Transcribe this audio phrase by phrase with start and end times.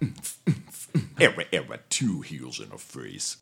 [1.20, 3.36] Era, era, two heels in a face.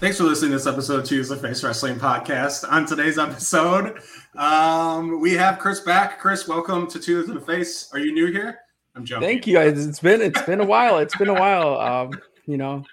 [0.00, 2.70] Thanks for listening to this episode of Choose the Face Wrestling Podcast.
[2.70, 4.00] On today's episode,
[4.34, 6.18] um, we have Chris back.
[6.20, 7.90] Chris, welcome to Two the Face.
[7.92, 8.63] Are you new here?
[8.94, 9.26] I'm joking.
[9.26, 9.58] Thank you.
[9.58, 10.98] It's been it's been a while.
[10.98, 11.80] It's been a while.
[11.84, 12.84] Um, you know,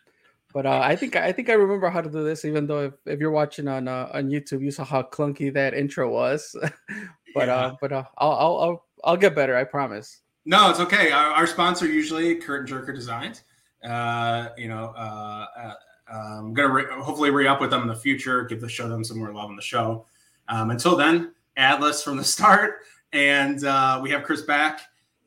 [0.54, 2.46] but uh, I think I think I remember how to do this.
[2.46, 5.74] Even though if, if you're watching on uh, on YouTube, you saw how clunky that
[5.74, 6.56] intro was.
[7.36, 7.56] but yeah.
[7.56, 9.56] uh, but uh, I'll, I'll I'll I'll get better.
[9.56, 10.22] I promise.
[10.46, 11.12] No, it's okay.
[11.12, 13.44] Our, our sponsor usually Curtain Jerker Designs.
[13.84, 15.74] Uh, you know, uh, uh
[16.12, 18.44] I'm um, gonna re- hopefully re up with them in the future.
[18.44, 20.06] Give the show them some more love on the show.
[20.50, 22.80] Um, until then, Atlas from the start,
[23.14, 24.82] and uh, we have Chris back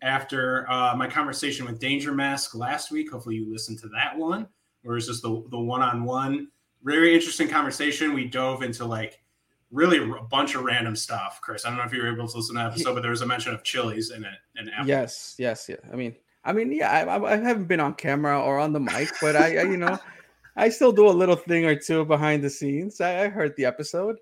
[0.04, 3.10] after uh, my conversation with Danger Mask last week.
[3.10, 4.46] Hopefully, you listened to that one,
[4.82, 6.48] where it's just the the one on one.
[6.84, 8.12] Very interesting conversation.
[8.12, 9.20] We dove into like
[9.72, 11.40] really a bunch of random stuff.
[11.42, 13.10] Chris, I don't know if you were able to listen to that episode, but there
[13.10, 14.38] was a mention of chilies in it.
[14.56, 15.76] And yes, yes, yeah.
[15.92, 19.10] I mean, I mean, yeah, I, I, haven't been on camera or on the mic,
[19.20, 19.98] but I, I you know.
[20.56, 23.00] I still do a little thing or two behind the scenes.
[23.00, 24.18] I, I heard the episode.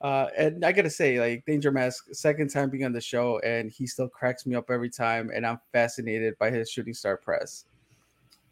[0.00, 3.70] Uh, and I gotta say, like Danger Mask, second time being on the show, and
[3.70, 7.64] he still cracks me up every time, and I'm fascinated by his shooting star press.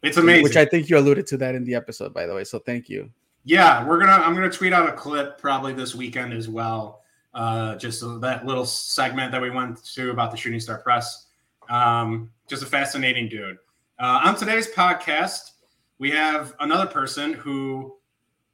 [0.03, 0.43] It's amazing.
[0.43, 2.43] Which I think you alluded to that in the episode, by the way.
[2.43, 3.09] So thank you.
[3.45, 4.11] Yeah, we're gonna.
[4.11, 7.01] I'm gonna tweet out a clip probably this weekend as well.
[7.33, 11.27] Uh, just that little segment that we went to about the shooting star press.
[11.69, 13.57] Um, just a fascinating dude.
[13.99, 15.51] Uh, on today's podcast,
[15.97, 17.95] we have another person who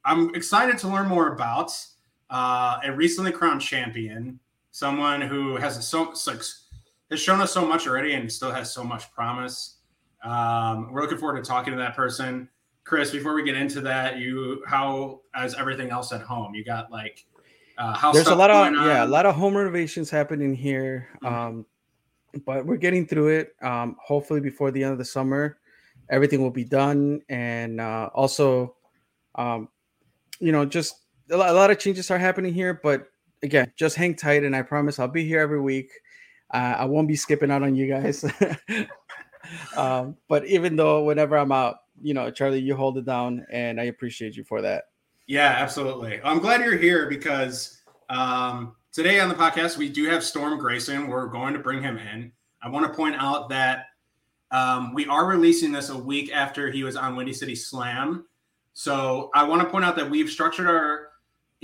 [0.04, 1.72] I'm excited to learn more about.
[2.34, 4.40] Uh, a recently crowned champion,
[4.72, 9.12] someone who has so has shown us so much already and still has so much
[9.12, 9.76] promise.
[10.24, 12.48] Um, we're looking forward to talking to that person.
[12.82, 16.56] Chris, before we get into that, you how as everything else at home?
[16.56, 17.24] You got like
[17.78, 21.10] uh, house There's a lot of yeah, a lot of home renovations happening here.
[21.22, 21.34] Mm-hmm.
[21.34, 21.66] Um,
[22.44, 23.54] but we're getting through it.
[23.62, 25.58] Um, hopefully before the end of the summer
[26.10, 28.74] everything will be done and uh, also
[29.36, 29.68] um,
[30.40, 33.08] you know just a lot, a lot, of changes are happening here but
[33.42, 35.90] again just hang tight and i promise i'll be here every week.
[36.52, 38.24] Uh, i won't be skipping out on you guys.
[39.76, 43.78] Um, but even though whenever i'm out you know charlie you hold it down and
[43.78, 44.84] i appreciate you for that.
[45.26, 46.18] Yeah absolutely.
[46.24, 51.08] I'm glad you're here because um, today on the podcast we do have storm grayson.
[51.08, 52.32] We're going to bring him in.
[52.62, 53.86] I want to point out that
[54.50, 58.24] um, we are releasing this a week after he was on Windy City Slam.
[58.72, 61.03] So I want to point out that we've structured our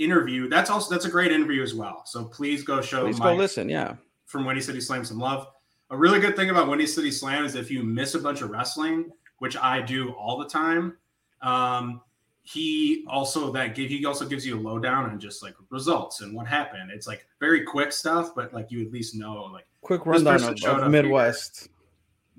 [0.03, 0.49] interview.
[0.49, 2.03] That's also that's a great interview as well.
[2.05, 3.95] So please go show please Mike go listen, yeah.
[4.25, 5.47] From Windy City Slam some love.
[5.89, 8.49] A really good thing about Windy City Slam is if you miss a bunch of
[8.49, 10.97] wrestling, which I do all the time,
[11.41, 12.01] um,
[12.43, 16.35] he also that give he also gives you a lowdown on just like results and
[16.35, 16.91] what happened.
[16.91, 20.63] It's like very quick stuff, but like you at least know like quick rundown of,
[20.63, 21.63] of Midwest.
[21.63, 21.71] Here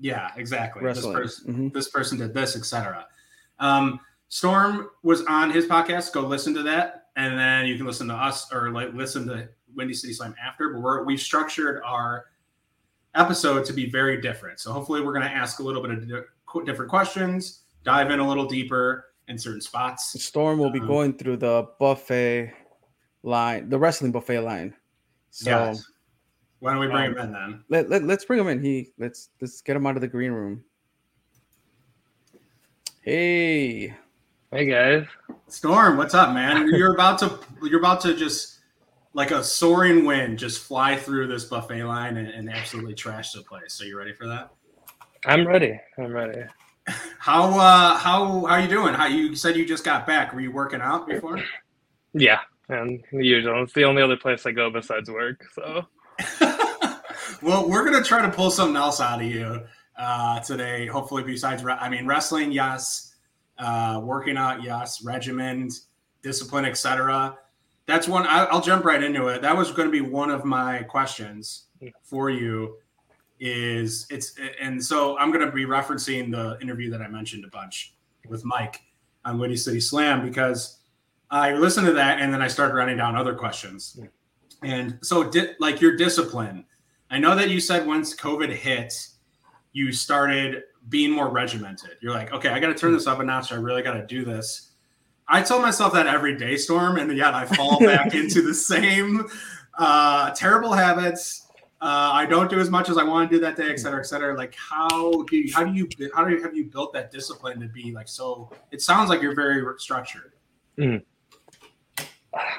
[0.03, 0.83] yeah, exactly.
[0.83, 1.13] Wrestling.
[1.13, 1.67] This person, mm-hmm.
[1.69, 3.07] this person did this, etc.
[3.59, 6.11] Um, Storm was on his podcast.
[6.11, 9.47] Go listen to that, and then you can listen to us or like listen to
[9.75, 10.69] Windy City Slam after.
[10.69, 12.25] But we're, we've structured our
[13.15, 14.59] episode to be very different.
[14.59, 18.19] So hopefully, we're going to ask a little bit of di- different questions, dive in
[18.19, 20.21] a little deeper in certain spots.
[20.21, 22.53] Storm will be um, going through the buffet
[23.23, 24.73] line, the wrestling buffet line.
[25.29, 25.85] So yes.
[26.59, 27.63] Why don't we bring um, him in then?
[27.67, 28.63] Let, let, let's bring him in.
[28.63, 30.63] He let's let's get him out of the green room.
[33.01, 33.93] Hey.
[34.53, 35.07] Hey guys.
[35.47, 36.67] Storm, what's up, man?
[36.67, 38.59] You're about to you're about to just
[39.13, 43.41] like a soaring wind just fly through this buffet line and, and absolutely trash the
[43.41, 43.73] place.
[43.73, 44.51] So you ready for that?
[45.25, 45.79] I'm ready.
[45.97, 46.43] I'm ready.
[47.17, 48.93] How uh how how are you doing?
[48.93, 50.33] How you said you just got back?
[50.35, 51.41] Were you working out before?
[52.13, 53.63] Yeah, and usual.
[53.63, 55.43] It's the only other place I go besides work.
[55.55, 55.87] So
[57.41, 59.63] well, we're gonna try to pull something else out of you
[59.97, 60.85] uh, today.
[60.85, 63.12] Hopefully, besides, I mean, wrestling, yes.
[63.57, 65.03] Uh, working out, yes.
[65.03, 65.69] Regimen,
[66.21, 67.37] discipline, etc.
[67.85, 68.25] That's one.
[68.25, 69.41] I, I'll jump right into it.
[69.41, 71.65] That was going to be one of my questions
[72.03, 72.77] for you.
[73.39, 77.49] Is it's and so I'm going to be referencing the interview that I mentioned a
[77.49, 77.95] bunch
[78.29, 78.81] with Mike
[79.25, 80.79] on Windy City Slam because
[81.29, 83.99] I listened to that and then I started running down other questions.
[84.61, 86.63] And so, di- like your discipline,
[87.09, 88.93] I know that you said once COVID hit,
[89.73, 91.97] you started being more regimented.
[92.01, 93.51] You're like, okay, I got to turn this up a notch.
[93.51, 94.71] I really got to do this.
[95.27, 99.25] I tell myself that every day, Storm, and yet I fall back into the same
[99.77, 101.47] uh, terrible habits.
[101.81, 103.99] Uh, I don't do as much as I want to do that day, et cetera,
[103.99, 104.37] et cetera.
[104.37, 107.59] Like, how do you, how do you, how do you, have you built that discipline
[107.59, 108.51] to be like so?
[108.71, 110.33] It sounds like you're very structured.
[110.77, 111.03] Mm.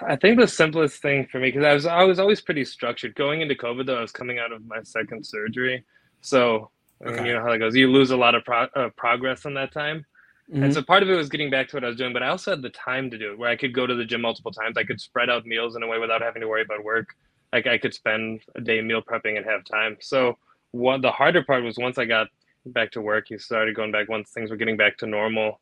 [0.07, 3.15] I think the simplest thing for me, because I was I was always pretty structured.
[3.15, 5.85] Going into COVID, though, I was coming out of my second surgery,
[6.21, 6.71] so
[7.05, 7.27] okay.
[7.27, 7.75] you know how that goes.
[7.75, 10.05] You lose a lot of pro- uh, progress in that time.
[10.51, 10.63] Mm-hmm.
[10.63, 12.29] And so part of it was getting back to what I was doing, but I
[12.29, 14.53] also had the time to do it where I could go to the gym multiple
[14.53, 14.77] times.
[14.77, 17.09] I could spread out meals in a way without having to worry about work.
[17.53, 19.97] Like I could spend a day meal prepping and have time.
[20.01, 20.37] So
[20.73, 22.27] what the harder part was once I got
[22.67, 25.61] back to work, you started going back once things were getting back to normal,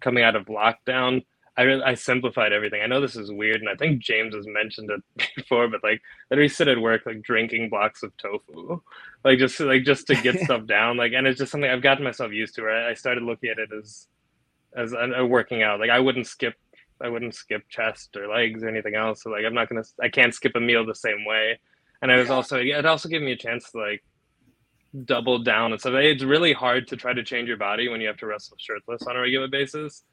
[0.00, 1.24] coming out of lockdown.
[1.56, 2.82] I really, I simplified everything.
[2.82, 6.00] I know this is weird, and I think James has mentioned it before, but like
[6.00, 8.80] I literally sit at work like drinking blocks of tofu,
[9.24, 10.96] like just like just to get stuff down.
[10.96, 12.64] Like, and it's just something I've gotten myself used to.
[12.64, 14.08] Right, I started looking at it as
[14.74, 15.80] as a, a working out.
[15.80, 16.54] Like I wouldn't skip,
[17.00, 19.22] I wouldn't skip chest or legs or anything else.
[19.22, 21.58] So like I'm not gonna, I can't skip a meal the same way.
[22.02, 22.34] And it was yeah.
[22.34, 24.04] also, it also gave me a chance to like
[25.04, 25.94] double down and stuff.
[25.94, 29.02] It's really hard to try to change your body when you have to wrestle shirtless
[29.02, 30.04] on a regular basis.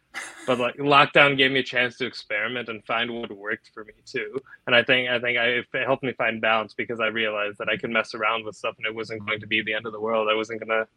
[0.45, 3.93] But like lockdown gave me a chance to experiment and find what worked for me
[4.05, 4.39] too.
[4.67, 7.69] And I think I think I, it helped me find balance because I realized that
[7.69, 9.93] I could mess around with stuff and it wasn't going to be the end of
[9.93, 10.27] the world.
[10.29, 10.87] I wasn't gonna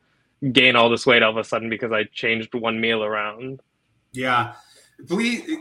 [0.53, 3.61] gain all this weight all of a sudden because I changed one meal around.
[4.13, 4.55] Yeah,
[5.07, 5.59] please.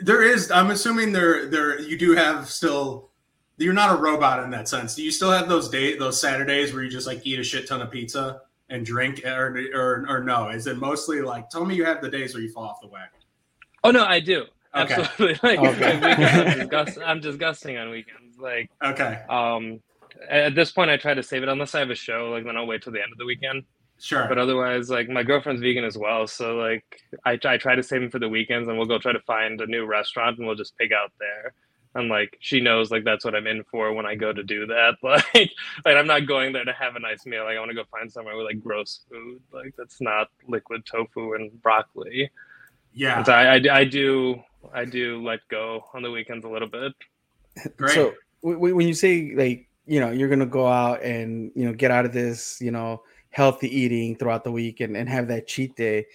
[0.00, 0.50] There is.
[0.50, 1.46] I'm assuming there.
[1.46, 1.80] There.
[1.80, 3.10] You do have still.
[3.56, 4.96] You're not a robot in that sense.
[4.96, 7.68] Do you still have those day those Saturdays where you just like eat a shit
[7.68, 8.40] ton of pizza
[8.70, 10.48] and drink, or or, or no?
[10.48, 11.48] Is it mostly like?
[11.50, 13.20] Tell me you have the days where you fall off the wagon.
[13.82, 14.44] Oh no, I do.
[14.74, 14.94] Okay.
[14.94, 15.38] Absolutely.
[15.56, 16.00] Like, okay.
[16.02, 18.38] I'm, disgust- I'm disgusting on weekends.
[18.38, 19.22] Like okay.
[19.28, 19.80] Um,
[20.28, 22.30] at this point, I try to save it unless I have a show.
[22.30, 23.64] Like then I'll wait till the end of the weekend.
[24.00, 24.26] Sure.
[24.28, 26.84] But otherwise, like my girlfriend's vegan as well, so like
[27.24, 29.60] I, I try to save them for the weekends, and we'll go try to find
[29.60, 31.54] a new restaurant, and we'll just pig out there.
[31.94, 34.66] And like she knows, like that's what I'm in for when I go to do
[34.66, 34.96] that.
[35.02, 35.50] Like,
[35.84, 37.44] like I'm not going there to have a nice meal.
[37.44, 39.40] Like I want to go find somewhere with like gross food.
[39.52, 42.30] Like that's not liquid tofu and broccoli.
[42.92, 43.22] Yeah.
[43.22, 44.42] So I, I, I do
[44.72, 46.92] I do let go on the weekends a little bit.
[47.76, 47.94] Great.
[47.94, 51.90] So when you say like you know you're gonna go out and you know get
[51.90, 55.74] out of this you know healthy eating throughout the week and, and have that cheat
[55.76, 56.06] day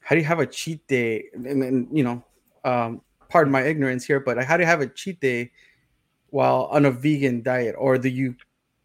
[0.00, 2.24] how do you have a cheat day and, and you know
[2.64, 5.50] um pardon my ignorance here but how do you have a cheat day
[6.30, 8.34] while on a vegan diet or do you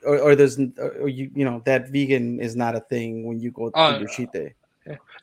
[0.05, 3.51] or, or there's or you you know that vegan is not a thing when you
[3.51, 4.53] go through uh, your cheat day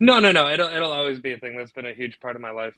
[0.00, 2.42] no no no it'll, it'll always be a thing that's been a huge part of
[2.42, 2.74] my life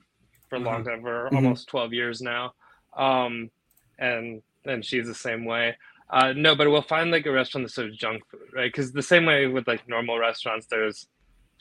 [0.48, 0.90] for a long mm-hmm.
[0.90, 1.36] time for mm-hmm.
[1.36, 2.52] almost 12 years now
[2.96, 3.50] um
[3.98, 5.76] and and she's the same way
[6.12, 8.70] uh, no, but we'll find like a restaurant that serves junk food, right?
[8.70, 11.06] Because the same way with like normal restaurants, there's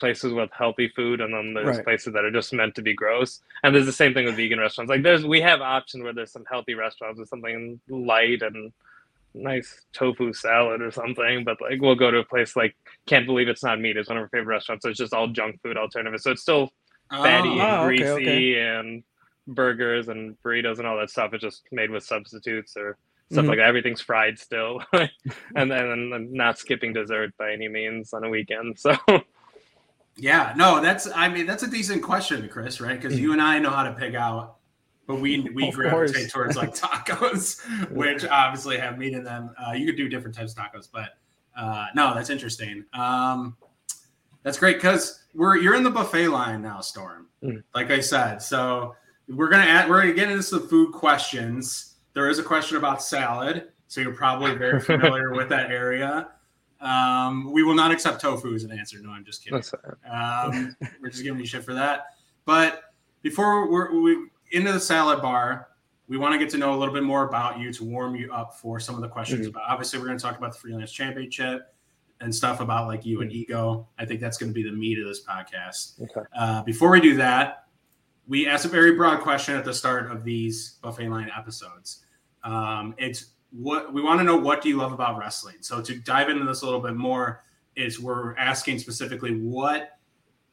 [0.02, 1.84] places with healthy food, and then there's right.
[1.84, 3.40] places that are just meant to be gross.
[3.62, 4.90] And there's the same thing with vegan restaurants.
[4.90, 8.72] Like there's we have options where there's some healthy restaurants with something light and
[9.32, 11.44] nice tofu salad or something.
[11.44, 12.74] But like we'll go to a place like
[13.06, 14.82] Can't Believe It's Not Meat is one of our favorite restaurants.
[14.82, 16.24] So it's just all junk food alternatives.
[16.24, 16.70] So it's still
[17.08, 18.58] fatty oh, and greasy okay, okay.
[18.58, 19.04] and
[19.46, 21.32] burgers and burritos and all that stuff.
[21.32, 22.98] It's just made with substitutes or
[23.30, 23.50] stuff mm-hmm.
[23.50, 23.68] like that.
[23.68, 24.82] Everything's fried still,
[25.54, 28.80] and then not skipping dessert by any means on a weekend.
[28.80, 28.96] So.
[30.16, 33.00] Yeah, no, that's I mean that's a decent question, Chris, right?
[33.00, 34.56] Because you and I know how to pick out,
[35.06, 36.32] but we we of gravitate course.
[36.32, 37.60] towards like tacos,
[37.90, 39.54] which obviously have meat in them.
[39.58, 41.10] Uh, you could do different types of tacos, but
[41.56, 42.84] uh, no, that's interesting.
[42.92, 43.56] Um,
[44.42, 47.28] that's great because we're you're in the buffet line now, Storm.
[47.42, 47.62] Mm.
[47.74, 48.94] Like I said, so
[49.28, 51.96] we're gonna add, we're gonna get into some food questions.
[52.12, 56.28] There is a question about salad, so you're probably very familiar with that area.
[56.82, 58.98] Um, we will not accept tofu as an answer.
[59.00, 59.62] No, I'm just kidding.
[60.10, 62.06] Um, we're just giving you shit for that.
[62.44, 62.82] But
[63.22, 65.68] before we're we, into the salad bar,
[66.08, 68.32] we want to get to know a little bit more about you to warm you
[68.32, 69.46] up for some of the questions.
[69.46, 69.56] Mm-hmm.
[69.56, 71.72] About obviously, we're going to talk about the freelance championship
[72.20, 73.38] and stuff about like you and mm-hmm.
[73.38, 73.88] ego.
[73.98, 76.02] I think that's going to be the meat of this podcast.
[76.02, 76.26] Okay.
[76.36, 77.66] Uh, before we do that,
[78.26, 82.04] we asked a very broad question at the start of these buffet line episodes.
[82.44, 85.56] Um, it's what we want to know what do you love about wrestling?
[85.60, 87.44] So to dive into this a little bit more,
[87.76, 89.98] is we're asking specifically what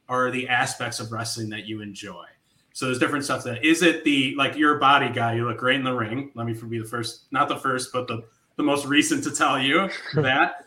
[0.08, 2.24] are the aspects of wrestling that you enjoy.
[2.72, 5.58] So there's different stuff that is it the like you're a body guy, you look
[5.58, 6.30] great in the ring.
[6.34, 8.24] Let me be the first, not the first, but the
[8.56, 10.66] the most recent to tell you that.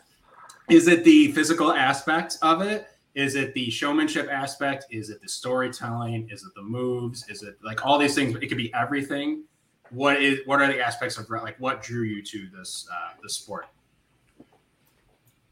[0.70, 2.88] Is it the physical aspect of it?
[3.14, 4.86] Is it the showmanship aspect?
[4.90, 6.28] Is it the storytelling?
[6.30, 7.28] Is it the moves?
[7.28, 8.34] Is it like all these things?
[8.36, 9.44] It could be everything.
[9.94, 13.34] What is what are the aspects of like what drew you to this uh, this
[13.34, 13.66] sport?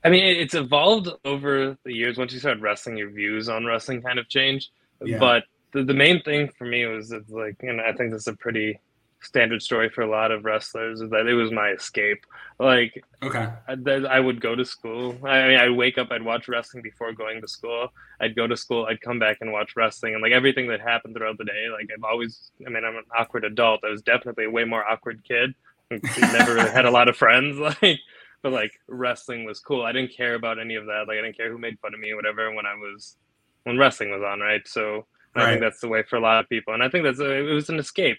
[0.05, 2.19] I mean, it's evolved over the years.
[2.19, 4.71] Once you started wrestling, your views on wrestling kind of changed.
[5.01, 5.19] Yeah.
[5.19, 8.35] But the, the main thing for me was like, and I think this is a
[8.35, 8.81] pretty
[9.23, 12.27] standard story for a lot of wrestlers is that it was my escape.
[12.59, 13.75] Like, okay, I,
[14.09, 15.17] I would go to school.
[15.25, 17.89] I mean, I'd wake up, I'd watch wrestling before going to school.
[18.21, 21.17] I'd go to school, I'd come back and watch wrestling, and like everything that happened
[21.17, 21.69] throughout the day.
[21.73, 23.85] Like, I've always, I mean, I'm an awkward adult.
[23.85, 25.55] I was definitely a way more awkward kid.
[25.91, 27.59] never really had a lot of friends.
[27.83, 28.01] Like,
[28.43, 29.85] but like wrestling was cool.
[29.85, 31.05] I didn't care about any of that.
[31.07, 33.17] Like, I didn't care who made fun of me or whatever when I was
[33.63, 34.67] when wrestling was on, right?
[34.67, 35.07] So.
[35.35, 35.45] Right.
[35.45, 37.31] I think that's the way for a lot of people, and I think that's a,
[37.33, 38.19] it was an escape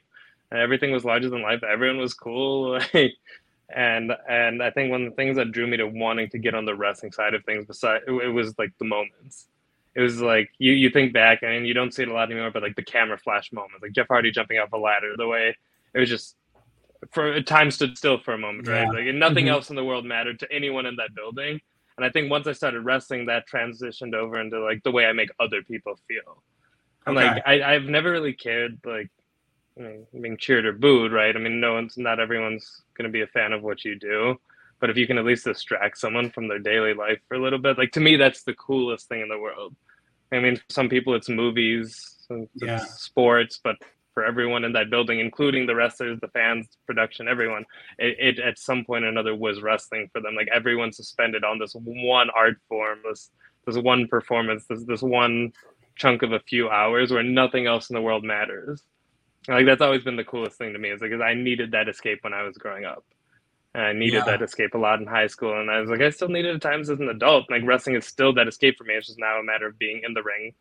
[0.51, 1.63] everything was larger than life.
[1.63, 2.79] Everyone was cool.
[3.75, 6.53] and and I think one of the things that drew me to wanting to get
[6.53, 9.47] on the wrestling side of things, besides it, was like the moments.
[9.95, 12.51] It was like you you think back and you don't see it a lot anymore,
[12.51, 15.55] but like the camera flash moments, like Jeff Hardy jumping off a ladder, the way
[15.93, 16.35] it was just
[17.11, 18.87] for time stood still for a moment, right?
[18.87, 19.53] Like and nothing mm-hmm.
[19.53, 21.59] else in the world mattered to anyone in that building.
[21.97, 25.13] And I think once I started wrestling, that transitioned over into like the way I
[25.13, 26.43] make other people feel.
[27.05, 27.27] And okay.
[27.27, 29.11] like I, I've never really cared like
[29.77, 31.35] I mean, being cheered or booed, right?
[31.35, 34.39] I mean, no one's not everyone's going to be a fan of what you do,
[34.79, 37.59] but if you can at least distract someone from their daily life for a little
[37.59, 39.75] bit, like to me, that's the coolest thing in the world.
[40.31, 42.79] I mean, some people it's movies, it's yeah.
[42.79, 43.77] sports, but
[44.13, 47.65] for everyone in that building, including the wrestlers, the fans, production, everyone,
[47.97, 50.35] it, it at some point or another was wrestling for them.
[50.35, 53.31] Like everyone suspended on this one art form, this
[53.65, 55.53] this one performance, this this one
[55.95, 58.83] chunk of a few hours where nothing else in the world matters
[59.47, 62.19] like that's always been the coolest thing to me is because I needed that escape
[62.21, 63.03] when I was growing up.
[63.75, 64.25] And I needed yeah.
[64.25, 66.55] that escape a lot in high school, and I was like, I still needed it
[66.55, 67.49] at times as an adult.
[67.49, 68.93] Like wrestling is still that escape for me.
[68.93, 70.53] It's just now a matter of being in the ring.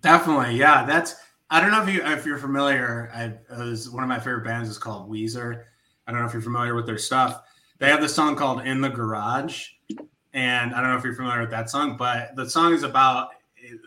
[0.00, 0.84] Definitely, yeah.
[0.84, 1.14] That's
[1.50, 3.10] I don't know if you if you're familiar.
[3.14, 5.64] I was one of my favorite bands is called Weezer.
[6.06, 7.42] I don't know if you're familiar with their stuff.
[7.78, 9.68] They have this song called "In the Garage,"
[10.32, 13.28] and I don't know if you're familiar with that song, but the song is about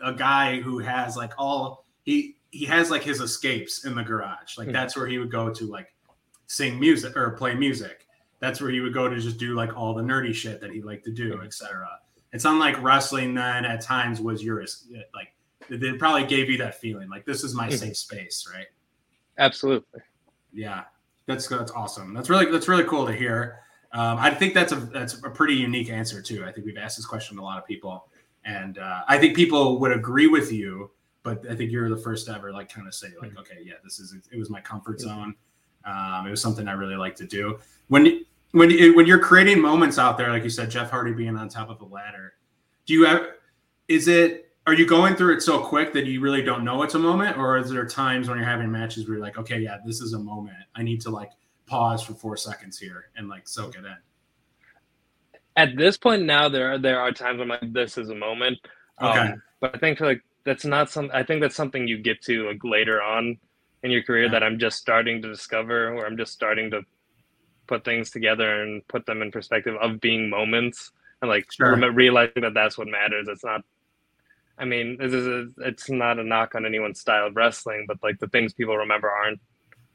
[0.04, 4.56] a guy who has like all he he has like his escapes in the garage.
[4.58, 4.72] Like mm-hmm.
[4.72, 5.94] that's where he would go to like
[6.46, 8.06] sing music or play music.
[8.40, 10.82] That's where he would go to just do like all the nerdy shit that he
[10.82, 11.46] liked to do, mm-hmm.
[11.46, 11.88] etc.
[12.32, 13.34] It's unlike wrestling.
[13.34, 14.64] Then at times was your
[15.14, 15.32] like
[15.68, 17.76] it probably gave you that feeling like this is my mm-hmm.
[17.76, 18.66] safe space, right?
[19.38, 20.00] Absolutely.
[20.52, 20.84] Yeah,
[21.26, 22.14] that's that's awesome.
[22.14, 23.60] That's really that's really cool to hear.
[23.92, 26.44] Um, I think that's a that's a pretty unique answer too.
[26.44, 28.08] I think we've asked this question to a lot of people,
[28.44, 30.90] and uh, I think people would agree with you
[31.26, 33.40] but I think you're the first to ever like kind of say like, mm-hmm.
[33.40, 35.34] okay, yeah, this is it was my comfort zone.
[35.84, 37.58] Um, it was something I really like to do.
[37.88, 41.48] When when when you're creating moments out there, like you said, Jeff Hardy being on
[41.48, 42.34] top of a ladder,
[42.86, 43.26] do you have?
[43.88, 44.52] Is it?
[44.68, 47.36] Are you going through it so quick that you really don't know it's a moment,
[47.38, 50.12] or is there times when you're having matches where you're like, okay, yeah, this is
[50.12, 50.56] a moment.
[50.76, 51.30] I need to like
[51.66, 53.96] pause for four seconds here and like soak it in.
[55.56, 58.14] At this point now, there are, there are times when I'm like this is a
[58.14, 58.58] moment.
[59.02, 59.18] Okay.
[59.18, 61.10] Um, but I think for like that's not some.
[61.12, 63.36] I think that's something you get to like later on
[63.82, 66.82] in your career that I'm just starting to discover, or I'm just starting to
[67.66, 71.92] put things together and put them in perspective of being moments and like sure.
[71.92, 73.26] realizing that that's what matters.
[73.28, 73.62] It's not.
[74.56, 77.98] I mean, this is a, it's not a knock on anyone's style of wrestling, but
[78.02, 79.40] like the things people remember aren't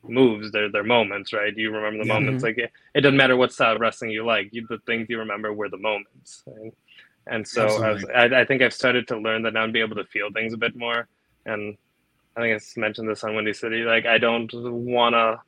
[0.03, 1.55] moves; they're they're moments, right?
[1.55, 2.19] You remember the yeah.
[2.19, 2.43] moments.
[2.43, 2.59] Mm-hmm.
[2.59, 4.49] Like it, it, doesn't matter what style of wrestling you like.
[4.51, 6.43] You, the things you remember were the moments.
[6.45, 6.73] Right?
[7.27, 9.79] And so I, was, I, I, think I've started to learn that now and be
[9.79, 11.07] able to feel things a bit more.
[11.45, 11.77] And
[12.35, 13.83] I think I mentioned this on Windy City.
[13.83, 15.41] Like, I don't want to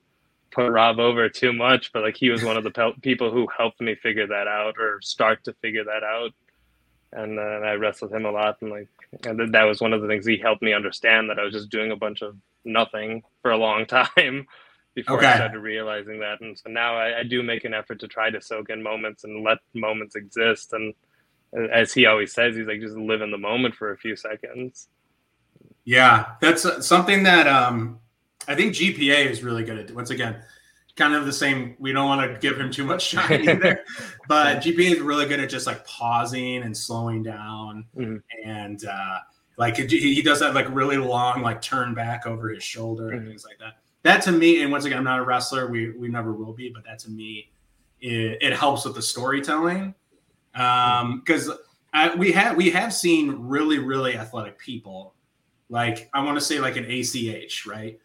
[0.51, 3.47] put Rob over too much, but like he was one of the pe- people who
[3.57, 6.31] helped me figure that out or start to figure that out.
[7.11, 8.89] And, uh, I wrestled him a lot, and like
[9.23, 11.69] and that was one of the things he helped me understand that I was just
[11.69, 14.47] doing a bunch of nothing for a long time
[14.95, 15.27] before okay.
[15.27, 16.41] I started realizing that.
[16.41, 19.23] And so now I, I do make an effort to try to soak in moments
[19.23, 20.93] and let moments exist and
[21.71, 24.87] as he always says, he's like just live in the moment for a few seconds.
[25.85, 27.99] Yeah, that's something that um,
[28.47, 29.91] I think GPA is really good at.
[29.91, 30.41] Once again,
[30.95, 31.75] kind of the same.
[31.79, 33.83] We don't want to give him too much shine either,
[34.27, 38.17] but GPA is really good at just like pausing and slowing down, mm-hmm.
[38.49, 39.19] and uh,
[39.57, 43.17] like he does that like really long like turn back over his shoulder mm-hmm.
[43.17, 43.73] and things like that.
[44.03, 45.67] That to me, and once again, I'm not a wrestler.
[45.67, 47.51] We we never will be, but that to me,
[48.01, 49.95] it, it helps with the storytelling
[50.53, 55.15] because um, we have we have seen really really athletic people,
[55.69, 57.99] like I want to say like an ACH, right?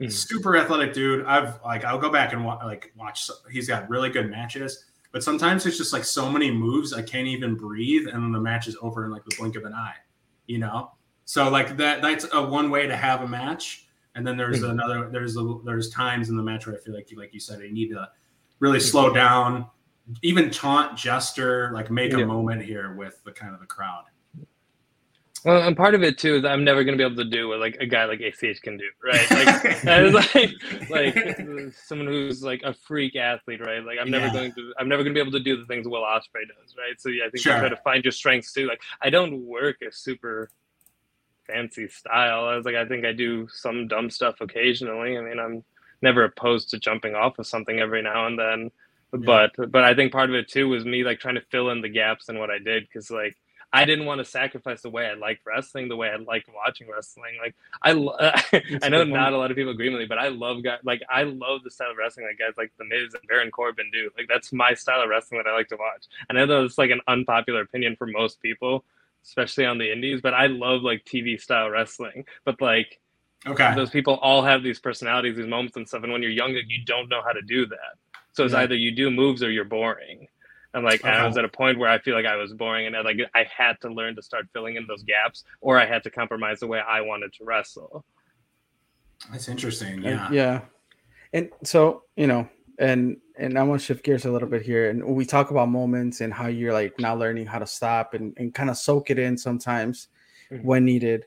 [0.00, 0.12] Mm.
[0.12, 1.24] Super athletic dude.
[1.24, 3.30] I've like I'll go back and wa- like watch.
[3.50, 7.26] He's got really good matches, but sometimes it's just like so many moves I can't
[7.26, 9.96] even breathe, and then the match is over in like the blink of an eye.
[10.46, 10.92] You know,
[11.24, 14.70] so like that that's a one way to have a match, and then there's mm.
[14.70, 17.40] another there's a, there's times in the match where I feel like you like you
[17.40, 18.08] said, you need to
[18.60, 19.66] really slow down
[20.22, 24.04] even taunt, jester, like make a moment here with the kind of the crowd.
[25.44, 27.48] Well, and part of it too is I'm never going to be able to do
[27.48, 29.30] what like a guy like ACH can do, right?
[29.30, 29.84] Like,
[30.90, 33.84] like, like someone who's like a freak athlete, right?
[33.84, 34.32] Like, I'm never yeah.
[34.32, 36.74] going to, I'm never going to be able to do the things Will Ospreay does,
[36.76, 36.98] right?
[36.98, 37.54] So yeah, I think sure.
[37.54, 38.66] you try to find your strengths too.
[38.66, 40.50] Like, I don't work a super
[41.46, 42.46] fancy style.
[42.46, 45.16] I was like, I think I do some dumb stuff occasionally.
[45.16, 45.62] I mean, I'm
[46.02, 48.70] never opposed to jumping off of something every now and then,
[49.20, 49.48] yeah.
[49.56, 51.80] but but I think part of it too was me like trying to fill in
[51.80, 53.36] the gaps in what I did because like
[53.72, 56.88] I didn't want to sacrifice the way I liked wrestling, the way I liked watching
[56.88, 57.34] wrestling.
[57.42, 57.90] Like I,
[58.82, 61.02] I know not a lot of people agree with me, but I love guys like
[61.10, 64.10] I love the style of wrestling that guys like The Miz and Baron Corbin do.
[64.16, 66.06] Like that's my style of wrestling that I like to watch.
[66.30, 68.84] I know it's like an unpopular opinion for most people,
[69.24, 72.24] especially on the indies, but I love like TV style wrestling.
[72.44, 73.00] But like,
[73.46, 76.04] okay, those people all have these personalities, these moments and stuff.
[76.04, 77.98] And when you're young, you don't know how to do that.
[78.36, 78.60] So it's yeah.
[78.60, 80.28] either you do moves or you're boring.
[80.74, 81.10] And like okay.
[81.10, 83.18] I was at a point where I feel like I was boring, and I, like
[83.34, 86.60] I had to learn to start filling in those gaps, or I had to compromise
[86.60, 88.04] the way I wanted to wrestle.
[89.32, 90.02] That's interesting.
[90.02, 90.26] Yeah.
[90.26, 90.60] And, yeah.
[91.32, 92.46] And so you know,
[92.78, 95.70] and and I want to shift gears a little bit here, and we talk about
[95.70, 99.10] moments and how you're like now learning how to stop and and kind of soak
[99.10, 100.08] it in sometimes
[100.52, 100.66] mm-hmm.
[100.66, 101.24] when needed.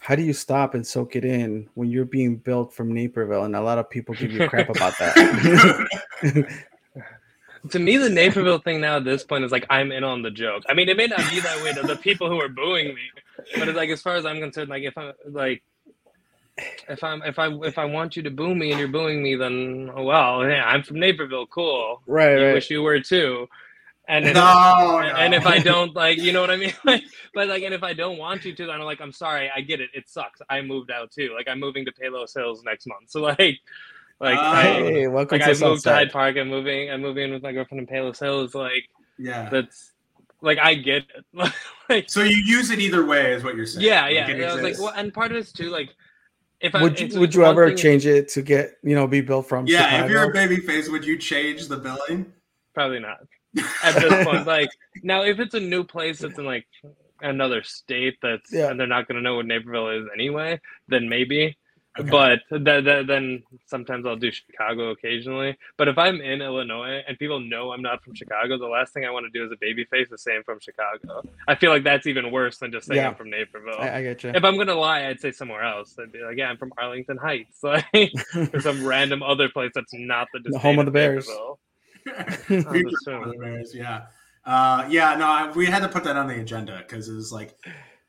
[0.00, 3.56] How do you stop and soak it in when you're being built from Naperville, and
[3.56, 5.88] a lot of people give you crap about that?
[7.70, 10.30] to me, the Naperville thing now at this point is like I'm in on the
[10.30, 10.62] joke.
[10.68, 13.02] I mean, it may not be that way to the people who are booing me,
[13.58, 15.62] but it's like as far as I'm concerned, like if I'm like
[16.88, 19.34] if I'm if I if I want you to boo me and you're booing me,
[19.34, 22.02] then oh, well, yeah, I'm from Naperville, cool.
[22.06, 22.38] Right.
[22.38, 22.54] You right.
[22.54, 23.48] wish you were too.
[24.08, 26.72] And if, no, and if I don't like, you know what I mean?
[26.84, 29.50] Like, but like, and if I don't want you to, then I'm like, I'm sorry,
[29.54, 29.90] I get it.
[29.92, 30.40] It sucks.
[30.48, 31.34] I moved out too.
[31.36, 32.98] Like, I'm moving to Palos Hills next month.
[33.08, 33.58] So like,
[34.20, 36.36] like, uh, hey, welcome like to I moved to Hyde Park.
[36.36, 36.90] I'm moving.
[36.90, 38.54] I'm moving with my girlfriend in Palos Hills.
[38.54, 38.88] Like,
[39.18, 39.92] yeah, that's
[40.40, 41.52] like I get it.
[41.88, 43.86] like, so you use it either way, is what you're saying?
[43.86, 44.26] Yeah, yeah.
[44.26, 45.90] Like, I was like, well, and part of it's too like.
[46.60, 49.20] If would I, you, would you ever thing, change it to get you know be
[49.20, 49.68] built from?
[49.68, 50.04] Yeah, Chicago?
[50.04, 52.32] if you're a baby face, would you change the billing?
[52.74, 53.20] Probably not.
[53.82, 54.70] At this point, like
[55.02, 56.66] now, if it's a new place that's in like
[57.20, 58.70] another state that's yeah.
[58.70, 61.56] and they're not going to know what Naperville is anyway, then maybe.
[61.98, 62.10] Okay.
[62.10, 65.56] But th- th- then sometimes I'll do Chicago occasionally.
[65.76, 69.04] But if I'm in Illinois and people know I'm not from Chicago, the last thing
[69.04, 71.22] I want to do as a baby face is say I'm from Chicago.
[71.48, 73.08] I feel like that's even worse than just saying yeah.
[73.08, 73.80] I'm from Naperville.
[73.80, 74.30] I, I, get you.
[74.30, 75.96] If I'm gonna lie, I'd say somewhere else.
[75.98, 77.84] I'd be like, yeah, I'm from Arlington Heights, like
[78.52, 81.26] or some random other place that's not the, the home of the Bears.
[81.26, 81.54] the
[83.40, 84.06] Bears, yeah.
[84.44, 87.32] Uh, yeah, no, I, we had to put that on the agenda because it was
[87.32, 87.54] like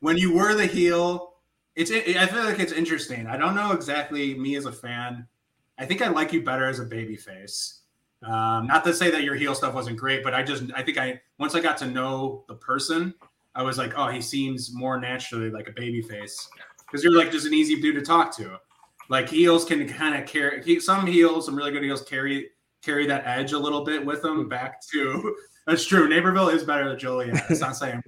[0.00, 1.30] when you were the heel
[1.76, 3.26] it's it, I feel like it's interesting.
[3.26, 5.26] I don't know exactly me as a fan.
[5.78, 7.80] I think I like you better as a baby face.
[8.22, 10.98] Um, not to say that your heel stuff wasn't great, but I just I think
[10.98, 13.14] I once I got to know the person,
[13.54, 16.48] I was like, oh, he seems more naturally like a baby face
[16.80, 18.58] because you're like just an easy dude to talk to.
[19.08, 22.50] Like heels can kind of carry some heels, some really good heels carry
[22.82, 25.36] carry that edge a little bit with them back to.
[25.66, 26.08] That's true.
[26.08, 27.44] Naperville is better than Joliet.
[27.50, 28.02] It's not saying.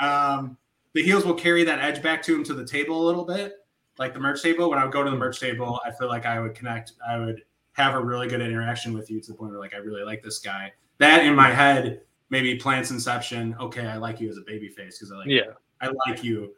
[0.00, 0.56] Um,
[0.92, 3.54] the heels will carry that edge back to him to the table a little bit,
[3.98, 4.68] like the merch table.
[4.70, 6.92] When I would go to the merch table, I feel like I would connect.
[7.06, 7.42] I would
[7.72, 10.22] have a really good interaction with you to the point where like I really like
[10.22, 10.72] this guy.
[10.98, 13.56] That in my head maybe plants inception.
[13.60, 15.42] Okay, I like you as a baby face because I like yeah
[15.80, 16.54] I like you.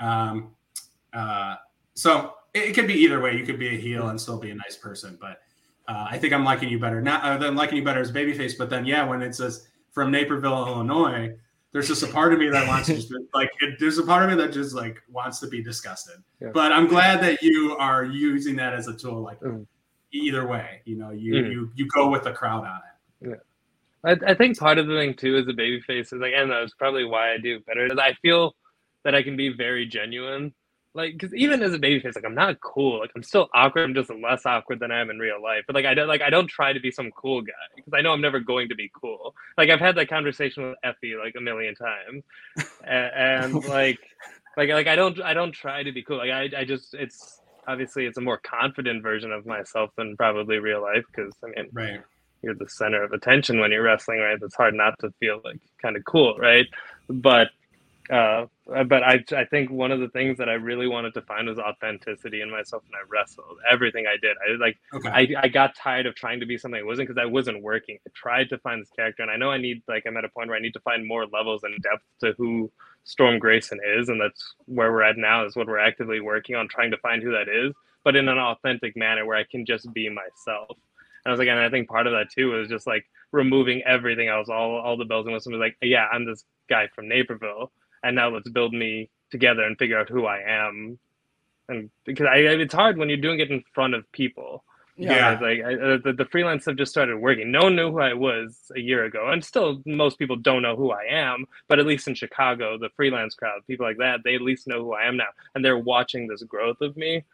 [0.00, 0.54] Um,
[1.12, 1.56] uh,
[1.94, 3.36] so it, it, could be either way.
[3.36, 5.38] You could be a heel and still be a nice person, but
[5.88, 8.12] uh, I think I'm liking you better not uh, than liking you better as a
[8.12, 8.54] baby face.
[8.54, 11.34] But then yeah, when it says from Naperville, Illinois
[11.74, 14.22] there's just a part of me that wants to just like it, there's a part
[14.22, 16.48] of me that just like wants to be disgusted yeah.
[16.54, 19.66] but i'm glad that you are using that as a tool like mm.
[20.12, 21.50] either way you know you mm.
[21.50, 24.94] you you go with the crowd on it yeah I, I think part of the
[24.94, 27.88] thing too is a baby face is like and that's probably why i do better
[28.00, 28.54] i feel
[29.02, 30.54] that i can be very genuine
[30.94, 33.00] like because even as a baby face like i'm not cool.
[33.00, 33.82] Like i'm still awkward.
[33.82, 35.64] I'm just less awkward than i am in real life.
[35.66, 38.00] But like i don't like i don't try to be some cool guy because i
[38.00, 39.34] know i'm never going to be cool.
[39.58, 42.22] Like i've had that conversation with effie like a million times.
[42.86, 43.98] And, and like
[44.56, 46.18] like like i don't i don't try to be cool.
[46.18, 50.58] Like i, I just it's obviously it's a more confident version of myself than probably
[50.58, 52.02] real life because i mean right.
[52.42, 54.38] you're the center of attention when you're wrestling right?
[54.40, 56.66] It's hard not to feel like kind of cool right?
[57.08, 57.48] But
[58.10, 61.48] uh, but I, I think one of the things that I really wanted to find
[61.48, 64.36] was authenticity in myself, and I wrestled everything I did.
[64.46, 65.08] I like, okay.
[65.08, 67.98] I, I got tired of trying to be something I wasn't because I wasn't working.
[68.06, 70.28] I tried to find this character, and I know I need like I'm at a
[70.28, 72.70] point where I need to find more levels and depth to who
[73.04, 75.46] Storm Grayson is, and that's where we're at now.
[75.46, 77.72] Is what we're actively working on trying to find who that is,
[78.04, 80.76] but in an authentic manner where I can just be myself.
[81.24, 83.82] And I was like, and I think part of that too was just like removing
[83.84, 85.54] everything else, all all the bells and whistles.
[85.54, 87.72] Like, yeah, I'm this guy from Naperville
[88.04, 90.98] and now let's build me together and figure out who I am.
[91.68, 94.62] And because I, it's hard when you're doing it in front of people.
[94.96, 95.40] Yeah, yeah.
[95.40, 97.50] like I, uh, the, the freelance stuff just started working.
[97.50, 100.76] No one knew who I was a year ago, and still most people don't know
[100.76, 101.46] who I am.
[101.66, 104.84] But at least in Chicago, the freelance crowd, people like that, they at least know
[104.84, 107.24] who I am now, and they're watching this growth of me.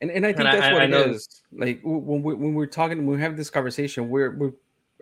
[0.00, 1.42] And and I think and that's I, what I, it is.
[1.52, 4.52] Like when we when we're talking, when we have this conversation, we're we're,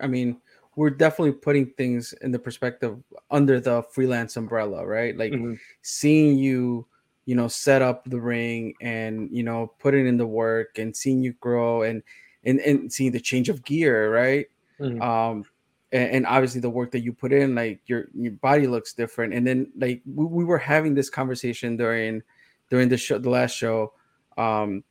[0.00, 0.38] I mean,
[0.76, 2.96] we're definitely putting things in the perspective
[3.30, 5.16] under the freelance umbrella, right?
[5.16, 5.54] Like mm-hmm.
[5.82, 6.86] seeing you
[7.24, 10.96] you know set up the ring and you know put it in the work and
[10.96, 12.02] seeing you grow and
[12.44, 14.46] and, and seeing the change of gear right
[14.80, 15.00] mm-hmm.
[15.00, 15.44] um
[15.92, 19.32] and, and, obviously the work that you put in like your your body looks different
[19.34, 22.22] and then like we, we were having this conversation during
[22.70, 23.92] during the show the last show
[24.36, 24.82] um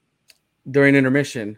[0.70, 1.58] during intermission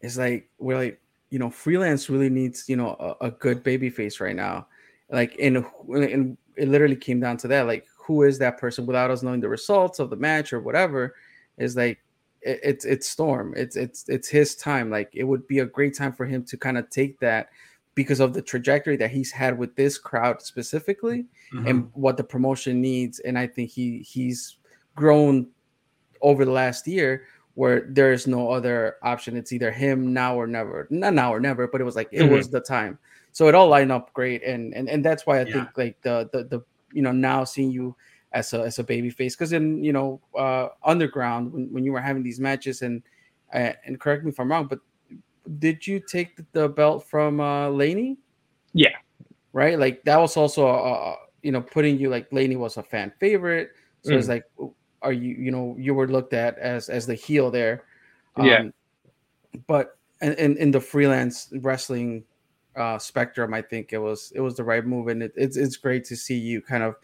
[0.00, 1.01] it's like we're like
[1.32, 4.66] you know freelance really needs you know a, a good baby face right now.
[5.10, 9.10] Like and and it literally came down to that like who is that person without
[9.10, 11.14] us knowing the results of the match or whatever
[11.56, 11.98] is like
[12.42, 13.54] it, it's it's storm.
[13.56, 14.90] It's it's it's his time.
[14.90, 17.48] Like it would be a great time for him to kind of take that
[17.94, 21.66] because of the trajectory that he's had with this crowd specifically mm-hmm.
[21.66, 23.20] and what the promotion needs.
[23.20, 24.58] And i think he he's
[24.96, 25.48] grown
[26.20, 29.36] over the last year where there is no other option.
[29.36, 30.86] It's either him now or never.
[30.90, 32.34] Not now or never but it was like it mm-hmm.
[32.34, 32.98] was the time.
[33.32, 35.52] So it all lined up great and and, and that's why i yeah.
[35.52, 37.96] think like the, the the you know now seeing you
[38.32, 41.92] as a as a baby face because in you know uh underground when, when you
[41.92, 43.02] were having these matches and
[43.54, 44.80] uh, and correct me if i'm wrong but
[45.58, 48.18] did you take the belt from uh laney
[48.72, 48.96] yeah.
[49.52, 49.78] Right?
[49.78, 53.70] Like that was also uh you know putting you like laney was a fan favorite.
[54.02, 54.18] So mm.
[54.18, 54.44] it's like
[55.02, 57.84] are you you know you were looked at as as the heel there
[58.36, 58.62] um, yeah
[59.66, 62.24] but in, in, in the freelance wrestling
[62.76, 65.76] uh, spectrum, I think it was it was the right move, and it, it's it's
[65.76, 66.96] great to see you kind of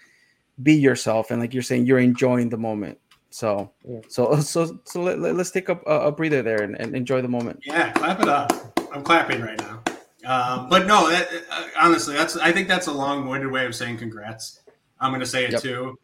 [0.63, 2.99] be yourself, and like you're saying, you're enjoying the moment.
[3.31, 4.01] So yeah.
[4.09, 7.29] so so so let, let, us take a, a breather there and, and, enjoy the
[7.29, 7.61] moment.
[7.65, 8.53] Yeah, clap it up.
[8.93, 9.83] I'm clapping right now.
[10.25, 13.99] Um, but no, that, uh, honestly, that's I think that's a long-winded way of saying
[13.99, 14.61] congrats.
[15.01, 15.63] I'm going to say it yep.
[15.63, 15.99] too.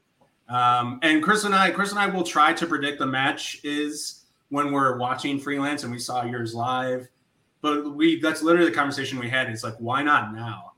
[0.49, 4.25] Um, and Chris and I, Chris and I will try to predict the match is
[4.51, 7.09] when we're watching freelance, and we saw yours live.
[7.61, 9.49] But we that's literally the conversation we had.
[9.49, 10.73] It's like, why not now?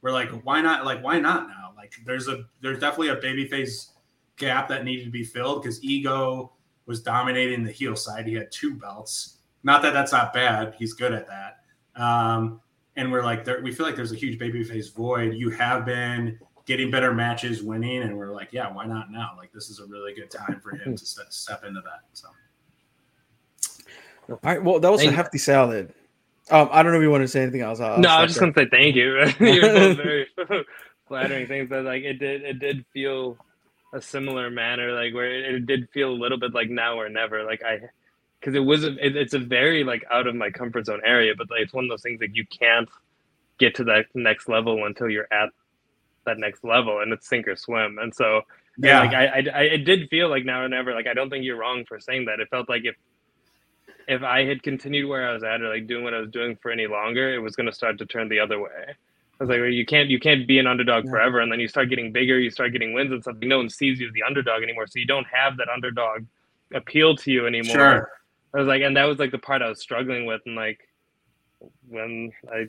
[0.00, 0.84] We're like, why not?
[0.84, 1.72] Like, why not now?
[1.76, 3.90] Like, there's a there's definitely a babyface
[4.36, 6.52] gap that needed to be filled because ego
[6.86, 8.26] was dominating the heel side.
[8.26, 9.38] He had two belts.
[9.62, 10.74] Not that that's not bad.
[10.76, 11.58] He's good at that.
[11.94, 12.60] Um,
[12.96, 15.34] and we're like, there, we feel like there's a huge babyface void.
[15.34, 16.38] You have been
[16.72, 19.34] getting better matches, winning, and we're like, yeah, why not now?
[19.36, 22.00] Like, this is a really good time for him to step, step into that.
[22.14, 22.28] So.
[24.30, 24.62] All right.
[24.62, 25.92] Well, that was a hefty salad.
[26.50, 27.78] Um, I don't know if you want to say anything else.
[27.78, 29.26] I'll no, I was just gonna say thank you.
[29.38, 30.26] Very
[31.08, 33.36] flattering things, but like it did, it did feel
[33.92, 37.10] a similar manner, like where it, it did feel a little bit like now or
[37.10, 37.44] never.
[37.44, 37.80] Like I,
[38.40, 41.34] because it was, a, it, it's a very like out of my comfort zone area,
[41.36, 42.88] but like, it's one of those things that you can't
[43.58, 45.50] get to that next level until you're at
[46.26, 47.98] that next level, and it's sink or swim.
[48.00, 48.42] And so,
[48.78, 50.94] yeah, like I, I, I, it did feel like now or never.
[50.94, 52.40] Like I don't think you're wrong for saying that.
[52.40, 52.96] It felt like if
[54.08, 56.56] if I had continued where I was at or like doing what I was doing
[56.60, 58.68] for any longer, it was going to start to turn the other way.
[58.88, 61.10] I was like, well, you can't you can't be an underdog yeah.
[61.10, 63.48] forever, and then you start getting bigger, you start getting wins and something.
[63.48, 66.24] No one sees you as the underdog anymore, so you don't have that underdog
[66.74, 67.74] appeal to you anymore.
[67.74, 68.10] Sure.
[68.54, 70.80] I was like, and that was like the part I was struggling with, and like
[71.88, 72.66] when I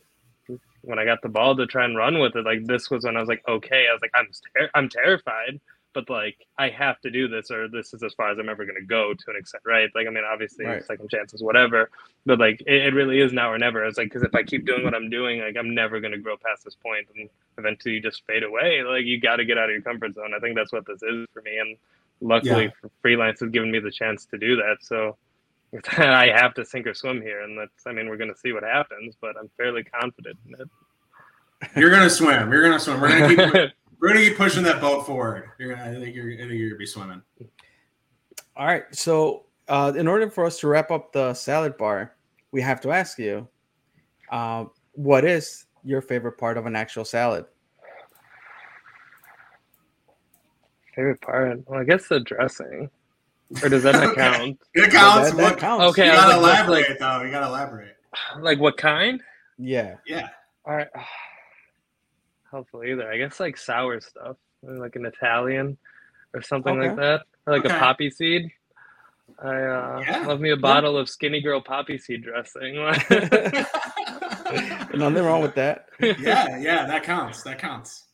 [0.83, 3.15] when I got the ball to try and run with it, like this was when
[3.15, 5.59] I was like, okay, I was like, I'm ter- I'm terrified,
[5.93, 8.65] but like I have to do this or this is as far as I'm ever
[8.65, 9.89] going to go to an extent, right?
[9.95, 10.83] Like, I mean, obviously right.
[10.83, 11.89] second chances, whatever,
[12.25, 13.85] but like it, it, really is now or never.
[13.85, 16.19] It's like, cause if I keep doing what I'm doing, like I'm never going to
[16.19, 18.83] grow past this point and eventually you just fade away.
[18.83, 20.33] Like you got to get out of your comfort zone.
[20.35, 21.57] I think that's what this is for me.
[21.57, 21.77] And
[22.19, 22.89] luckily yeah.
[23.01, 24.77] freelance has given me the chance to do that.
[24.81, 25.15] So
[25.97, 27.41] I have to sink or swim here.
[27.41, 30.61] And that's, I mean, we're going to see what happens, but I'm fairly confident in
[30.61, 30.69] it.
[31.75, 32.51] You're going to swim.
[32.51, 33.01] You're going to swim.
[33.01, 33.71] We're going to keep
[34.03, 35.51] We're gonna keep pushing that boat forward.
[35.57, 37.21] You're I think you're, I think you're gonna be swimming.
[38.57, 38.83] All right.
[38.91, 42.15] So, uh, in order for us to wrap up the salad bar,
[42.51, 43.47] we have to ask you,
[44.29, 47.45] uh, what is your favorite part of an actual salad?
[50.93, 51.61] Favorite part?
[51.65, 52.89] Well, I guess the dressing.
[53.61, 54.59] Or does that not count?
[54.73, 55.31] it counts.
[55.31, 55.83] That, that counts.
[55.91, 57.21] Okay, you gotta like, elaborate like, though.
[57.21, 57.97] You gotta elaborate.
[58.39, 59.21] Like what kind?
[59.57, 59.95] Yeah.
[60.07, 60.29] Yeah.
[60.65, 60.87] All right
[62.53, 63.11] helpful either.
[63.11, 65.77] I guess like sour stuff, like an Italian
[66.33, 66.87] or something okay.
[66.89, 67.75] like that, or like okay.
[67.75, 68.49] a poppy seed.
[69.41, 70.25] I uh, yeah.
[70.27, 71.01] love me a bottle yeah.
[71.01, 72.75] of Skinny Girl poppy seed dressing.
[74.93, 75.87] Nothing wrong with that.
[75.99, 77.41] Yeah, yeah, that counts.
[77.43, 78.05] That counts.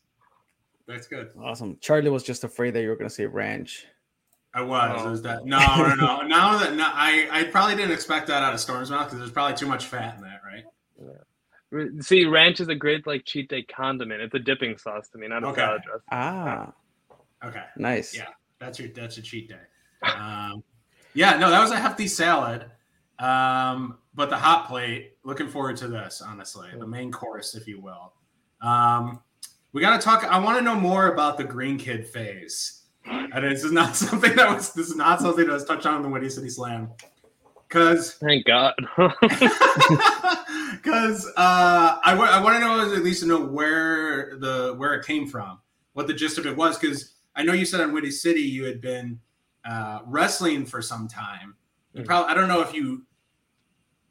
[0.88, 1.30] That's good.
[1.40, 1.76] Awesome.
[1.80, 3.86] Charlie was just afraid that you were going to say ranch.
[4.52, 5.00] I was.
[5.04, 5.12] Oh.
[5.12, 6.20] Is that no, no, no?
[6.26, 9.30] now that no, I, I probably didn't expect that out of Storm's mouth because there's
[9.30, 10.64] probably too much fat in that, right?
[11.00, 11.84] Yeah.
[12.00, 14.20] See, ranch is a great like cheat day condiment.
[14.20, 15.60] It's a dipping sauce to me, not a okay.
[15.60, 16.02] salad dressing.
[16.10, 16.72] Ah.
[17.44, 17.62] Okay.
[17.76, 18.14] Nice.
[18.14, 18.26] Yeah,
[18.58, 20.10] that's your that's a cheat day.
[20.18, 20.64] Um,
[21.14, 22.66] yeah, no, that was a hefty salad.
[23.20, 27.80] Um, but the hot plate, looking forward to this, honestly, the main course, if you
[27.80, 28.12] will.
[28.62, 29.20] Um,
[29.72, 30.24] we got to talk.
[30.24, 32.79] I want to know more about the green kid phase.
[33.10, 34.72] And this is not something that was.
[34.72, 36.90] This is not something that was touched on in the Windy City Slam.
[37.68, 38.74] Because thank God.
[40.82, 44.94] Because uh, I, w- I want to know at least to know where the where
[44.94, 45.58] it came from,
[45.92, 46.78] what the gist of it was.
[46.78, 49.20] Because I know you said on Windy City you had been
[49.64, 51.54] uh, wrestling for some time.
[51.94, 52.06] Mm-hmm.
[52.06, 53.04] Probably I don't know if you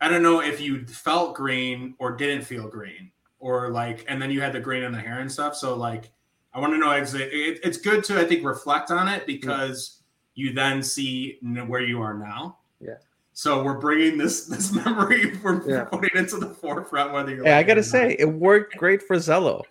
[0.02, 4.32] I don't know if you felt green or didn't feel green or like, and then
[4.32, 5.56] you had the green in the hair and stuff.
[5.56, 6.12] So like,
[6.54, 6.92] I want to know.
[6.92, 10.02] It, it, it's good to I think reflect on it because
[10.36, 10.46] yeah.
[10.46, 12.58] you then see where you are now.
[12.80, 12.96] Yeah.
[13.34, 15.86] So we're bringing this this memory, we're yeah.
[15.86, 17.14] putting it into the forefront.
[17.14, 19.64] Whether you're, yeah, like I gotta say, it worked great for Zello.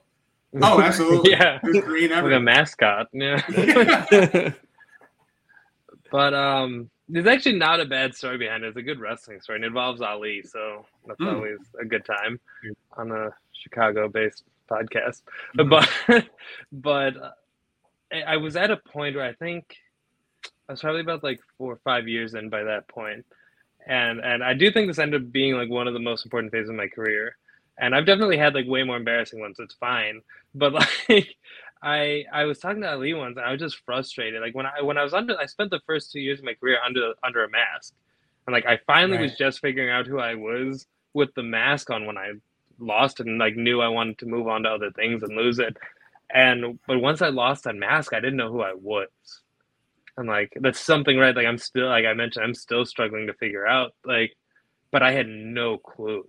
[0.62, 1.30] Oh, absolutely.
[1.38, 3.08] yeah, green like a mascot.
[3.12, 3.42] Yeah.
[6.10, 8.68] but um, there's actually not a bad story behind it.
[8.68, 9.56] It's a good wrestling story.
[9.56, 11.34] And it involves Ali, so that's mm.
[11.34, 12.40] always a good time
[12.96, 13.30] on a
[13.62, 15.22] Chicago-based podcast.
[15.56, 15.68] Mm-hmm.
[15.68, 16.28] But
[16.72, 17.14] but
[18.12, 19.76] I was at a point where I think
[20.68, 23.26] I was probably about like four or five years in by that point,
[23.86, 26.52] and and I do think this ended up being like one of the most important
[26.52, 27.36] phases of my career.
[27.80, 29.56] And I've definitely had like way more embarrassing ones.
[29.60, 30.22] It's fine,
[30.54, 30.72] but
[31.08, 31.36] like
[31.82, 34.40] I I was talking to Ali once, and I was just frustrated.
[34.40, 36.54] Like when I when I was under, I spent the first two years of my
[36.54, 37.94] career under under a mask,
[38.46, 39.22] and like I finally right.
[39.22, 42.32] was just figuring out who I was with the mask on when I
[42.78, 45.76] lost and like knew I wanted to move on to other things and lose it.
[46.30, 49.08] And but once I lost that mask, I didn't know who I was.
[50.16, 51.34] And like that's something right.
[51.34, 53.94] Like I'm still like I mentioned, I'm still struggling to figure out.
[54.04, 54.36] Like,
[54.90, 56.24] but I had no clue.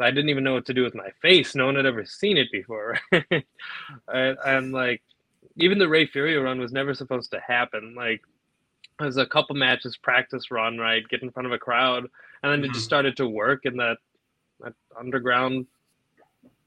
[0.00, 1.54] I didn't even know what to do with my face.
[1.54, 2.98] No one had ever seen it before.
[3.12, 3.44] and,
[4.46, 5.02] and, like,
[5.56, 7.94] even the Ray Fury run was never supposed to happen.
[7.96, 8.22] Like,
[9.00, 11.08] it was a couple matches, practice run, right?
[11.08, 12.06] Get in front of a crowd.
[12.42, 12.84] And then it just mm-hmm.
[12.84, 13.98] started to work in that,
[14.60, 15.66] that underground,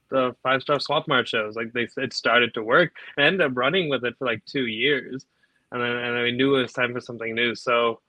[0.10, 1.56] the five star swap mart shows.
[1.56, 2.93] Like, they it started to work.
[3.17, 5.25] I ended up running with it for like two years.
[5.71, 7.56] And then, and I knew it was time for something new.
[7.56, 8.01] So,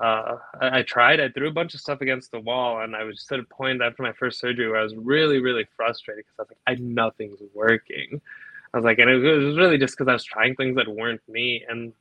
[0.00, 1.20] uh, I, I, tried.
[1.20, 3.44] I threw a bunch of stuff against the wall, and I was just at a
[3.44, 6.78] point after my first surgery where I was really, really frustrated because I was like,
[6.78, 8.20] I nothing's working.
[8.72, 11.20] I was like, and it was really just because I was trying things that weren't
[11.28, 11.64] me.
[11.68, 11.92] And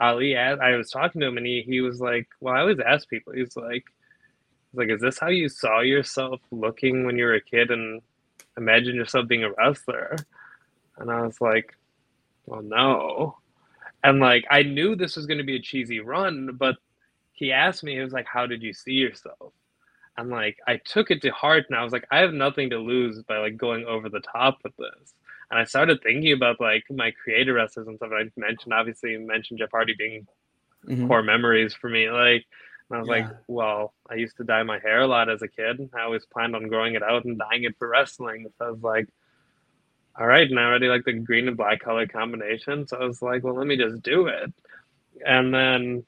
[0.00, 3.08] Ali, I was talking to him, and he he was like, well, I always ask
[3.08, 3.32] people.
[3.32, 3.84] He's like,
[4.72, 8.00] like, is this how you saw yourself looking when you were a kid, and
[8.56, 10.16] imagine yourself being a wrestler?
[10.98, 11.74] And I was like,
[12.46, 13.38] well, no.
[14.02, 16.76] And like I knew this was going to be a cheesy run, but
[17.32, 19.52] he asked me, he was like, How did you see yourself?
[20.16, 22.78] And like I took it to heart and I was like, I have nothing to
[22.78, 25.14] lose by like going over the top with this.
[25.50, 28.10] And I started thinking about like my creator wrestlers and stuff.
[28.12, 30.26] I mentioned obviously mentioned Jeff Hardy being
[30.86, 31.08] mm-hmm.
[31.08, 32.10] core memories for me.
[32.10, 32.44] Like
[32.90, 33.14] and I was yeah.
[33.14, 35.90] like, well, I used to dye my hair a lot as a kid.
[35.94, 38.46] I always planned on growing it out and dyeing it for wrestling.
[38.58, 39.08] So I was like,
[40.18, 42.88] all right, and I already like the green and black color combination.
[42.88, 44.52] So I was like, well, let me just do it.
[45.24, 46.04] And then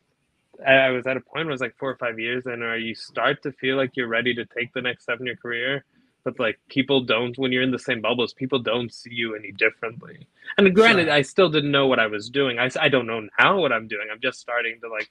[0.67, 2.77] I was at a point where it was like four or five years in, or
[2.77, 5.85] you start to feel like you're ready to take the next step in your career,
[6.25, 7.39] but like people don't.
[7.39, 10.27] When you're in the same bubbles, people don't see you any differently.
[10.59, 11.15] And granted, sure.
[11.15, 12.59] I still didn't know what I was doing.
[12.59, 14.09] I I don't know now what I'm doing.
[14.11, 15.11] I'm just starting to like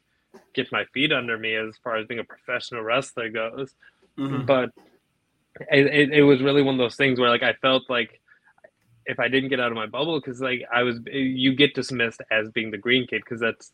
[0.54, 3.74] get my feet under me as far as being a professional wrestler goes.
[4.18, 4.46] Mm-hmm.
[4.46, 4.72] But
[5.72, 8.22] it, it, it was really one of those things where like I felt like
[9.06, 12.22] if I didn't get out of my bubble, because like I was, you get dismissed
[12.32, 13.72] as being the green kid because that's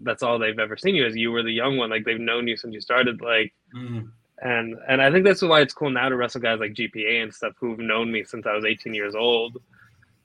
[0.00, 1.16] that's all they've ever seen you as.
[1.16, 3.52] You were the young one, like they've known you since you started, like.
[3.74, 4.10] Mm.
[4.42, 7.32] And and I think that's why it's cool now to wrestle guys like GPA and
[7.32, 9.56] stuff who've known me since I was 18 years old.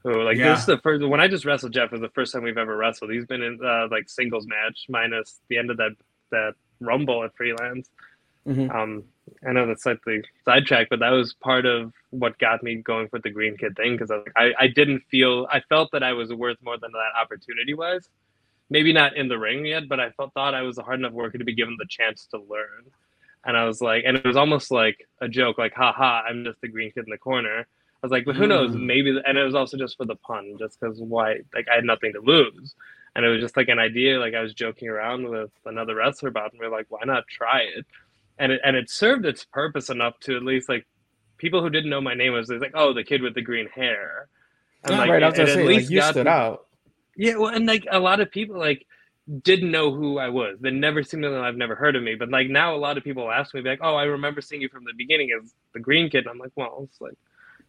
[0.04, 0.52] Who like yeah.
[0.52, 2.76] this is the first when I just wrestled Jeff was the first time we've ever
[2.76, 3.12] wrestled.
[3.12, 5.92] He's been in uh, like singles match minus the end of that
[6.32, 7.90] that rumble at freelance.
[8.48, 8.72] Mm-hmm.
[8.72, 9.04] Um,
[9.48, 13.20] I know that's slightly sidetrack, but that was part of what got me going for
[13.20, 16.34] the green kid thing because I, I, I didn't feel I felt that I was
[16.34, 18.10] worth more than that opportunity was
[18.72, 21.12] maybe not in the ring yet, but I felt, thought I was a hard enough
[21.12, 22.86] worker to be given the chance to learn.
[23.44, 26.62] And I was like, and it was almost like a joke, like, haha, I'm just
[26.62, 27.68] the green kid in the corner.
[28.02, 28.50] I was like, but who mm.
[28.50, 28.76] knows?
[28.76, 31.84] Maybe, and it was also just for the pun, just because why, like, I had
[31.84, 32.76] nothing to lose.
[33.16, 36.30] And it was just like an idea, like, I was joking around with another wrestler
[36.30, 37.86] about, and we are like, why not try it?
[38.40, 40.88] And it, and it served its purpose enough to at least, like,
[41.38, 44.30] people who didn't know my name was like, oh, the kid with the green hair
[44.84, 46.68] And, like, right, I was gonna say, like, you stood out.
[47.16, 48.86] Yeah, well, and like a lot of people like
[49.44, 50.58] didn't know who I was.
[50.60, 51.28] They never seen me.
[51.28, 52.16] I've never heard of me.
[52.16, 54.70] But like now, a lot of people ask me like, "Oh, I remember seeing you
[54.70, 57.18] from the beginning as the Green Kid." And I'm like, "Well, it's like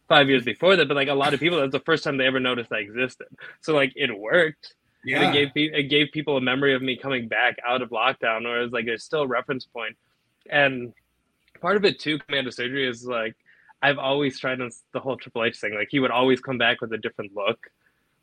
[0.07, 2.27] five years before that." But like a lot of people, that's the first time they
[2.27, 3.27] ever noticed I existed.
[3.61, 4.75] So like it worked.
[5.05, 5.21] Yeah.
[5.21, 8.45] And it gave it gave people a memory of me coming back out of lockdown,
[8.45, 9.97] or it was like there's still a reference point.
[10.49, 10.93] And
[11.61, 13.35] part of it too, of surgery, is like
[13.81, 14.59] I've always tried
[14.93, 15.75] the whole Triple H thing.
[15.75, 17.59] Like he would always come back with a different look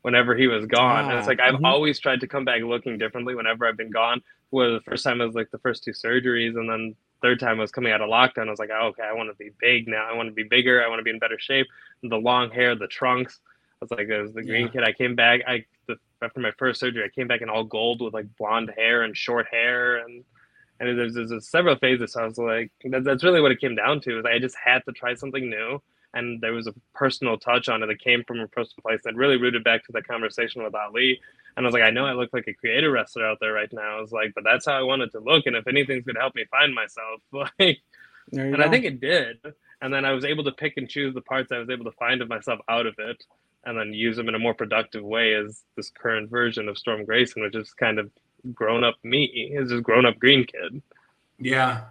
[0.01, 1.05] whenever he was gone.
[1.05, 1.65] Ah, and it's like I've mm-hmm.
[1.65, 4.21] always tried to come back looking differently whenever I've been gone.
[4.49, 7.61] Well, the first time was like the first two surgeries, and then third time I
[7.61, 8.47] was coming out of lockdown.
[8.47, 10.07] I was like, oh, okay, I want to be big now.
[10.09, 10.83] I want to be bigger.
[10.83, 11.67] I want to be in better shape.
[12.03, 13.39] The long hair, the trunks.
[13.81, 14.71] I was like, it was the green yeah.
[14.71, 14.83] kid.
[14.83, 15.41] I came back.
[15.47, 18.71] I the, after my first surgery, I came back in all gold with like blonde
[18.75, 20.23] hair and short hair, and
[20.79, 22.13] and there's, there's several phases.
[22.13, 24.19] So I was like, that, that's really what it came down to.
[24.19, 25.81] Is I just had to try something new
[26.13, 29.15] and there was a personal touch on it that came from a personal place that
[29.15, 31.21] really rooted back to the conversation with Ali.
[31.55, 33.71] And I was like, I know I look like a creative wrestler out there right
[33.71, 33.97] now.
[33.97, 35.45] I was like, but that's how I wanted to look.
[35.45, 37.81] And if anything's gonna help me find myself, like,
[38.31, 38.63] and go.
[38.63, 39.39] I think it did.
[39.81, 41.91] And then I was able to pick and choose the parts I was able to
[41.93, 43.23] find of myself out of it,
[43.65, 47.03] and then use them in a more productive way as this current version of Storm
[47.05, 48.11] Grayson, which is kind of
[48.53, 50.81] grown up me, is just grown up green kid.
[51.39, 51.85] Yeah,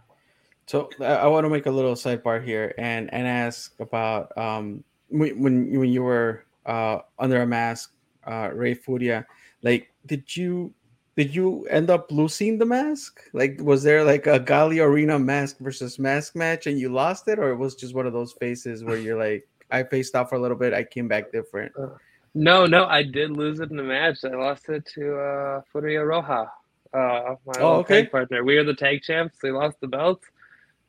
[0.70, 5.42] so I want to make a little sidebar here and and ask about um when
[5.42, 7.92] when you were uh under a mask,
[8.25, 9.27] uh Ray Furia,
[9.62, 10.73] like did you
[11.16, 13.20] did you end up losing the mask?
[13.33, 17.38] Like was there like a Gali Arena mask versus mask match and you lost it,
[17.38, 20.37] or it was just one of those faces where you're like, I faced off for
[20.37, 21.73] a little bit, I came back different.
[21.79, 21.88] Uh,
[22.35, 24.18] no, no, I did lose it in the match.
[24.25, 26.49] I lost it to uh Furia Roja.
[26.92, 28.03] Uh my oh, okay.
[28.03, 28.44] tag partner.
[28.44, 29.38] We are the tag champs.
[29.42, 30.27] They lost the belts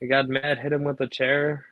[0.01, 1.63] he got mad, hit him with a chair.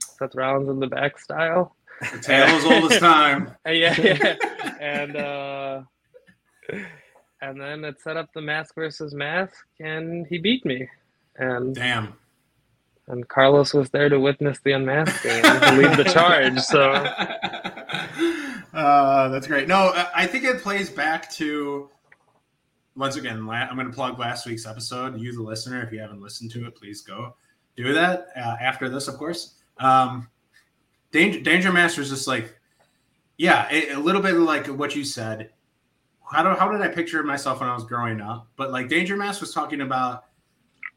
[0.00, 1.74] Seth Rollins in the back style.
[2.00, 3.54] The tale is old as time.
[3.66, 4.36] yeah, yeah.
[4.80, 5.82] and uh,
[7.40, 10.88] and then it set up the mask versus mask, and he beat me.
[11.36, 12.14] And damn.
[13.08, 16.58] And Carlos was there to witness the unmasking and lead the charge.
[16.58, 16.90] So
[18.74, 19.68] uh, that's great.
[19.68, 21.88] No, I think it plays back to
[22.96, 23.48] once again.
[23.48, 25.20] I'm going to plug last week's episode.
[25.20, 27.36] You, the listener, if you haven't listened to it, please go
[27.76, 29.54] do that uh, after this, of course.
[29.78, 30.28] Um,
[31.12, 32.58] Danger, Danger Master is just like,
[33.38, 35.50] yeah, a, a, little bit like what you said.
[36.30, 38.48] How, do, how did I picture myself when I was growing up?
[38.56, 40.24] But like Danger Master was talking about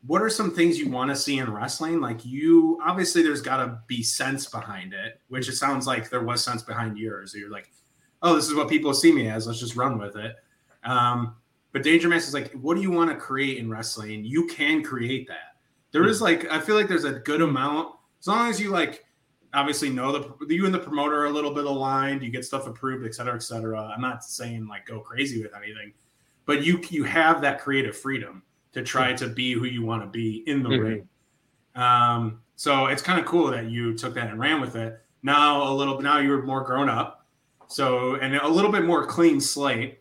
[0.05, 1.99] what are some things you want to see in wrestling?
[1.99, 6.23] Like you, obviously, there's got to be sense behind it, which it sounds like there
[6.23, 7.35] was sense behind yours.
[7.35, 7.69] You're like,
[8.21, 9.45] oh, this is what people see me as.
[9.45, 10.35] Let's just run with it.
[10.83, 11.35] Um,
[11.71, 14.23] but Danger Master is like, what do you want to create in wrestling?
[14.23, 15.49] You can create that
[15.91, 19.05] there is like I feel like there's a good amount as long as you like
[19.53, 22.67] obviously know the you and the promoter are a little bit aligned, you get stuff
[22.67, 23.81] approved, et cetera, et cetera.
[23.95, 25.93] I'm not saying like go crazy with anything,
[26.45, 30.07] but you you have that creative freedom to try to be who you want to
[30.07, 30.83] be in the mm-hmm.
[30.83, 31.09] ring.
[31.75, 34.99] Um, so it's kind of cool that you took that and ran with it.
[35.23, 37.25] Now a little now you're more grown up,
[37.67, 39.99] so and a little bit more clean slate.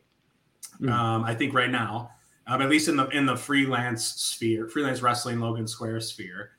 [0.80, 0.92] Mm-hmm.
[0.92, 2.10] Um, I think right now
[2.48, 6.52] um, at least in the in the freelance sphere, freelance wrestling Logan Square sphere.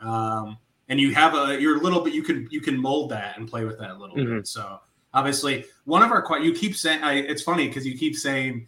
[0.00, 3.38] Um, and you have a you're a little bit you can you can mold that
[3.38, 4.36] and play with that a little mm-hmm.
[4.36, 4.46] bit.
[4.46, 4.80] So
[5.14, 8.66] obviously, one of our you keep saying I, it's funny because you keep saying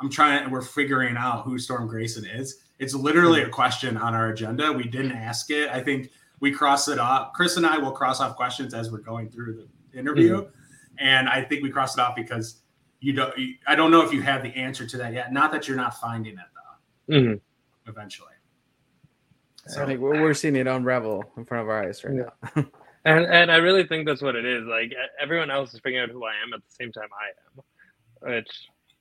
[0.00, 2.58] I'm trying we're figuring out who Storm Grayson is.
[2.78, 3.50] It's literally mm-hmm.
[3.50, 4.72] a question on our agenda.
[4.72, 5.70] We didn't ask it.
[5.70, 7.32] I think we cross it off.
[7.32, 10.50] Chris and I will cross off questions as we're going through the interview, mm-hmm.
[10.98, 12.62] and I think we cross it off because
[13.00, 13.36] you don't.
[13.36, 15.32] You, I don't know if you have the answer to that yet.
[15.32, 16.46] Not that you're not finding it
[17.08, 17.14] though.
[17.14, 17.90] Mm-hmm.
[17.90, 18.31] Eventually.
[19.68, 22.50] So I think we're seeing it unravel in front of our eyes right yeah.
[22.56, 22.64] now.
[23.04, 24.64] and and I really think that's what it is.
[24.64, 28.34] Like everyone else is figuring out who I am at the same time I am,
[28.34, 28.48] which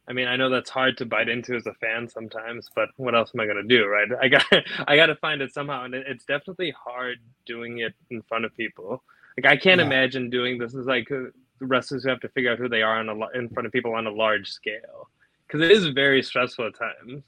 [0.08, 3.16] I mean, I know that's hard to bite into as a fan sometimes, but what
[3.16, 4.08] else am I gonna do, right?
[4.22, 4.46] I got
[4.88, 8.56] I got to find it somehow, and it's definitely hard doing it in front of
[8.56, 9.04] people.
[9.38, 9.88] Like I can't yeah.
[9.88, 11.26] imagine doing this is like uh,
[11.60, 13.94] wrestlers who have to figure out who they are on a, in front of people
[13.96, 15.10] on a large scale
[15.48, 17.24] because it is very stressful at times.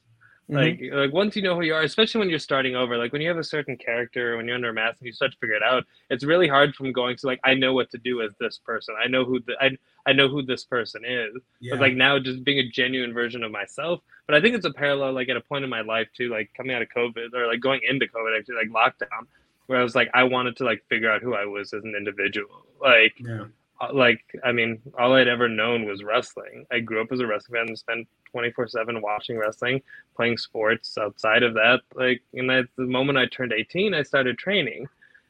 [0.50, 0.56] Mm-hmm.
[0.56, 3.22] Like like once you know who you are, especially when you're starting over, like when
[3.22, 5.56] you have a certain character, when you're under a mask and you start to figure
[5.56, 8.32] it out, it's really hard from going to like I know what to do as
[8.40, 8.96] this person.
[9.02, 11.34] I know who the, I I know who this person is.
[11.62, 11.76] Yeah.
[11.76, 14.02] But like now just being a genuine version of myself.
[14.28, 16.52] But I think it's a parallel like at a point in my life too, like
[16.58, 19.28] coming out of COVID or like going into COVID actually like lockdown,
[19.68, 21.96] where I was like I wanted to like figure out who I was as an
[21.96, 22.66] individual.
[22.82, 23.46] Like yeah.
[23.84, 26.66] Uh, like I mean, all I'd ever known was wrestling.
[26.72, 29.82] I grew up as a wrestling fan and spent 24 7 watching wrestling,
[30.16, 31.82] playing sports outside of that.
[31.96, 34.88] Like, and at the moment I turned 18, I started training.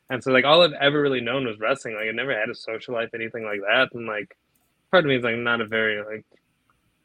[0.10, 1.96] And so, like, all I've ever really known was wrestling.
[1.96, 3.90] Like, I never had a social life, anything like that.
[3.94, 4.38] And, like,
[4.92, 6.26] part of me is like not a very like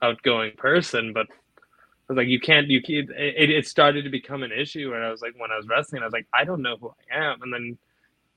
[0.03, 4.43] outgoing person, but I was like, you can't, you keep, it, it started to become
[4.43, 4.93] an issue.
[4.95, 6.93] And I was like, when I was wrestling, I was like, I don't know who
[7.11, 7.43] I am.
[7.43, 7.79] And then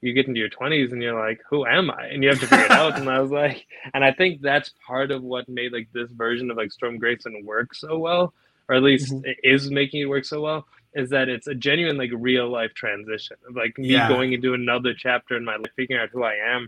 [0.02, 2.08] you get into your 20s and you're like, who am I?
[2.08, 2.98] And you have to figure it out.
[2.98, 6.50] And I was like, and I think that's part of what made like this version
[6.50, 8.34] of like Storm Grayson work so well,
[8.68, 9.30] or at least mm-hmm.
[9.44, 13.38] is making it work so well, is that it's a genuine like real life transition
[13.48, 14.10] of like me yeah.
[14.10, 16.68] going into another chapter in my life, figuring out who I am.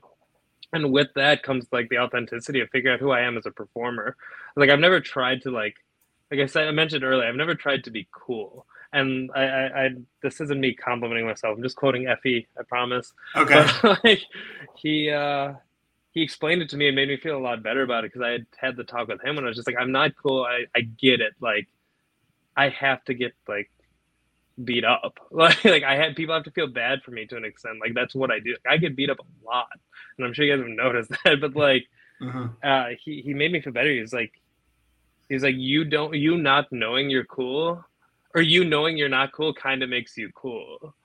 [0.72, 3.52] And with that comes like the authenticity of figuring out who I am as a
[3.52, 4.16] performer.
[4.56, 5.76] Like I've never tried to like
[6.30, 8.66] like I said, I mentioned earlier, I've never tried to be cool.
[8.94, 9.90] And I, I, I
[10.22, 11.58] this isn't me complimenting myself.
[11.58, 12.46] I'm just quoting Effy.
[12.58, 13.14] I promise.
[13.36, 13.68] Okay.
[13.82, 14.22] But, like,
[14.76, 15.54] he, uh,
[16.12, 18.26] he explained it to me and made me feel a lot better about it because
[18.26, 20.44] I had had the talk with him and I was just like, I'm not cool.
[20.44, 21.34] I, I get it.
[21.42, 21.68] Like,
[22.56, 23.72] I have to get like
[24.64, 25.20] beat up.
[25.32, 27.80] Like, like I had people have to feel bad for me to an extent.
[27.82, 28.56] Like that's what I do.
[28.70, 29.68] I get beat up a lot,
[30.18, 31.42] and I'm sure you guys have noticed that.
[31.42, 31.86] But like,
[32.22, 32.48] uh-huh.
[32.64, 33.90] uh, he he made me feel better.
[33.90, 34.32] He's like,
[35.30, 37.84] He's like, you don't, you not knowing you're cool,
[38.34, 40.96] or you knowing you're not cool, kind of makes you cool.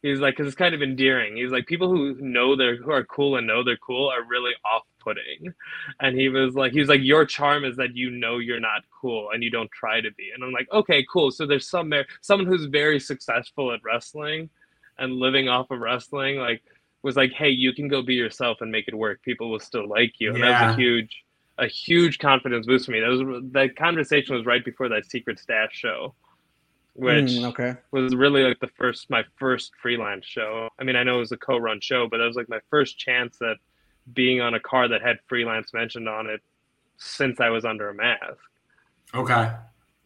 [0.00, 1.36] He's like, because it's kind of endearing.
[1.36, 4.52] He's like, people who know they're who are cool and know they're cool are really
[4.64, 5.52] off-putting.
[6.00, 8.84] And he was like, he was like, your charm is that you know you're not
[9.00, 10.30] cool and you don't try to be.
[10.32, 11.32] And I'm like, okay, cool.
[11.32, 14.50] So there's some there someone who's very successful at wrestling
[14.98, 16.62] and living off of wrestling, like
[17.02, 19.22] was like, hey, you can go be yourself and make it work.
[19.22, 20.30] People will still like you.
[20.30, 20.60] And yeah.
[20.60, 21.24] that was a huge
[21.58, 23.00] a huge confidence boost for me.
[23.00, 26.14] That was that conversation was right before that secret stash show,
[26.98, 27.76] which mm, okay.
[27.92, 30.68] was really like the first my first freelance show.
[30.80, 32.98] I mean, I know it was a co-run show, but that was like my first
[32.98, 33.56] chance at
[34.14, 36.40] being on a car that had freelance mentioned on it
[36.96, 38.38] since I was under a mask.
[39.14, 39.52] Okay.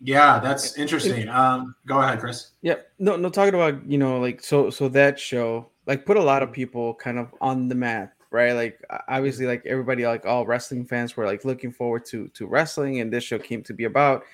[0.03, 1.29] Yeah, that's interesting.
[1.29, 2.51] Um, go ahead, Chris.
[2.61, 6.23] Yeah, no, no, talking about you know, like so, so that show like put a
[6.23, 8.53] lot of people kind of on the map right?
[8.53, 13.01] Like obviously, like everybody, like all wrestling fans were like looking forward to to wrestling,
[13.01, 14.25] and this show came to be about.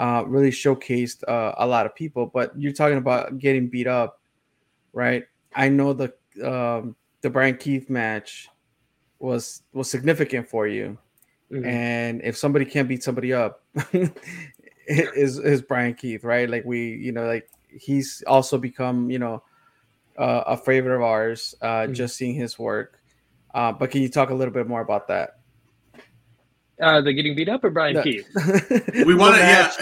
[0.00, 4.18] Uh, really showcased uh, a lot of people, but you're talking about getting beat up,
[4.94, 5.24] right?
[5.54, 8.48] I know the um, the Bryan Keith match
[9.18, 10.96] was was significant for you,
[11.52, 11.66] mm-hmm.
[11.66, 13.62] and if somebody can't beat somebody up,
[14.86, 16.48] is is Bryan Keith, right?
[16.48, 19.42] Like we, you know, like he's also become, you know,
[20.16, 21.54] uh, a favorite of ours.
[21.60, 21.92] Uh, mm-hmm.
[21.92, 23.02] Just seeing his work,
[23.52, 25.39] uh, but can you talk a little bit more about that?
[26.80, 28.02] Uh, the getting beat up or Bryan no.
[28.02, 28.28] Keith?
[29.06, 29.72] we want to, yeah.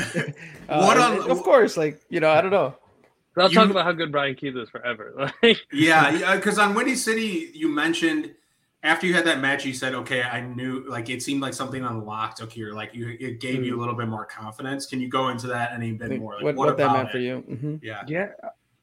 [0.69, 2.75] uh, what on, of course, like you know, I don't know.
[3.37, 5.33] I'll you, talk about how good Bryan Keith is forever.
[5.73, 8.35] yeah, yeah, because on Windy City, you mentioned
[8.83, 11.85] after you had that match, you said, "Okay, I knew." Like it seemed like something
[11.85, 12.43] unlocked.
[12.43, 13.67] Okay, you're like you, it gave mm.
[13.67, 14.87] you a little bit more confidence.
[14.87, 16.35] Can you go into that any bit more?
[16.35, 17.13] Like, what, what, what that meant it?
[17.13, 17.45] for you?
[17.49, 17.77] Mm-hmm.
[17.83, 18.29] Yeah, yeah,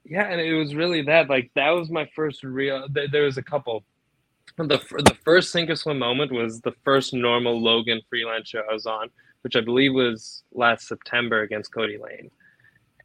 [0.05, 1.29] yeah, and it was really that.
[1.29, 2.87] Like that was my first real.
[2.89, 3.83] There was a couple
[4.57, 8.73] the the first sink or swim moment was the first normal Logan freelance show I
[8.73, 9.09] was on,
[9.41, 12.31] which I believe was last September against Kody Lane,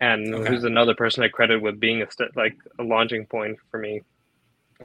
[0.00, 0.48] and okay.
[0.48, 4.02] who's another person I credit with being a st- like a launching point for me.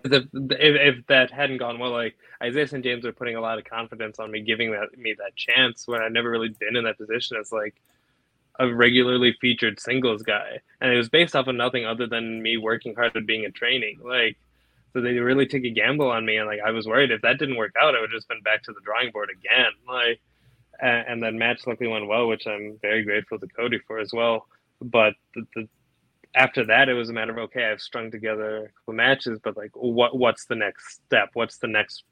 [0.04, 3.58] If, if, if that hadn't gone well, like Isaiah and James are putting a lot
[3.58, 6.84] of confidence on me, giving that me that chance when I'd never really been in
[6.84, 7.76] that position as like
[8.60, 12.58] a regularly featured singles guy, and it was based off of nothing other than me
[12.58, 14.00] working hard at being a training.
[14.04, 14.38] Like
[14.96, 17.38] so they really took a gamble on me, and like I was worried if that
[17.38, 19.74] didn't work out, I would just been back to the drawing board again.
[19.86, 20.22] Like,
[20.80, 24.14] and, and then match luckily went well, which I'm very grateful to Kody for as
[24.14, 24.48] well.
[24.82, 25.68] But the, the
[26.34, 29.58] after that, it was a matter of okay, I've strung together a couple matches, but
[29.58, 31.32] like, what what's the next step?
[31.34, 32.06] What's the next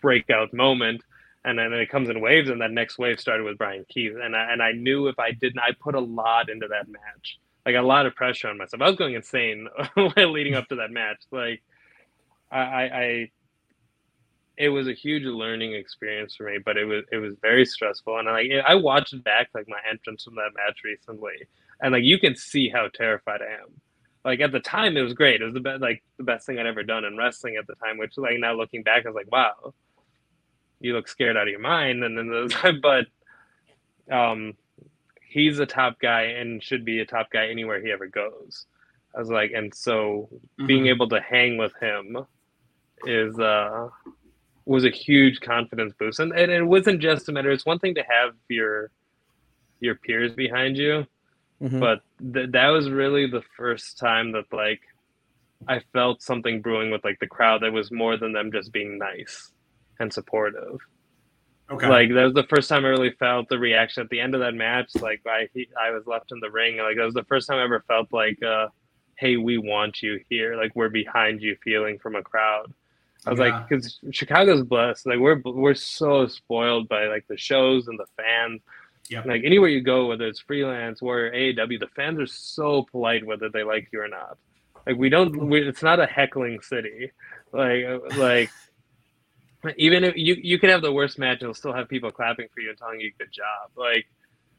[0.00, 1.02] breakout moment?
[1.44, 4.36] And then it comes in waves, and that next wave started with Bryan Keith, and
[4.36, 7.74] I, and I knew if I didn't, I put a lot into that match, like
[7.74, 8.82] a lot of pressure on myself.
[8.82, 9.66] I was going insane
[10.16, 11.60] leading up to that match, like
[12.58, 13.30] I, I
[14.56, 18.18] it was a huge learning experience for me, but it was it was very stressful.
[18.18, 21.48] And I like I watched back like my entrance from that match recently,
[21.80, 23.80] and like you can see how terrified I am.
[24.24, 25.42] Like at the time, it was great.
[25.42, 27.74] It was the best like the best thing I'd ever done in wrestling at the
[27.74, 27.98] time.
[27.98, 29.74] Which like now looking back, I was like, wow,
[30.80, 32.04] you look scared out of your mind.
[32.04, 33.06] And then those, but
[34.14, 34.54] um,
[35.26, 38.66] he's a top guy and should be a top guy anywhere he ever goes.
[39.14, 40.66] I was like, and so mm-hmm.
[40.66, 42.18] being able to hang with him
[43.06, 43.88] is uh
[44.66, 47.50] was a huge confidence boost, and, and it wasn't just a matter.
[47.50, 48.90] It's one thing to have your
[49.80, 51.06] your peers behind you,
[51.62, 51.80] mm-hmm.
[51.80, 52.00] but
[52.32, 54.80] th- that was really the first time that like
[55.68, 58.98] I felt something brewing with like the crowd that was more than them just being
[58.98, 59.52] nice
[60.00, 60.78] and supportive.
[61.70, 61.88] Okay.
[61.88, 64.40] Like that was the first time I really felt the reaction at the end of
[64.40, 64.90] that match.
[65.00, 66.78] Like I he, I was left in the ring.
[66.78, 68.68] Like that was the first time I ever felt like, uh,
[69.18, 70.56] "Hey, we want you here.
[70.56, 72.72] Like we're behind you." Feeling from a crowd
[73.26, 73.46] I was yeah.
[73.46, 75.06] like, because Chicago's blessed.
[75.06, 78.60] Like we're we're so spoiled by like the shows and the fans.
[79.08, 79.22] Yeah.
[79.24, 83.48] Like anywhere you go, whether it's freelance or AEW, the fans are so polite whether
[83.48, 84.38] they like you or not.
[84.86, 85.48] Like we don't.
[85.48, 87.12] We, it's not a heckling city.
[87.52, 87.84] Like
[88.16, 88.50] like
[89.76, 92.60] even if you you can have the worst match, you'll still have people clapping for
[92.60, 93.70] you and telling you good job.
[93.76, 94.06] Like,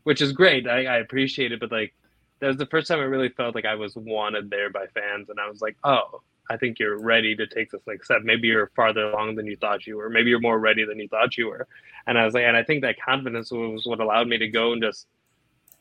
[0.03, 0.67] which is great.
[0.67, 1.93] I, I appreciate it, but like
[2.39, 5.29] that was the first time I really felt like I was wanted there by fans,
[5.29, 8.21] and I was like, oh, I think you're ready to take this next step.
[8.23, 10.09] Maybe you're farther along than you thought you were.
[10.09, 11.67] Maybe you're more ready than you thought you were.
[12.07, 14.73] And I was like, and I think that confidence was what allowed me to go
[14.73, 15.07] and just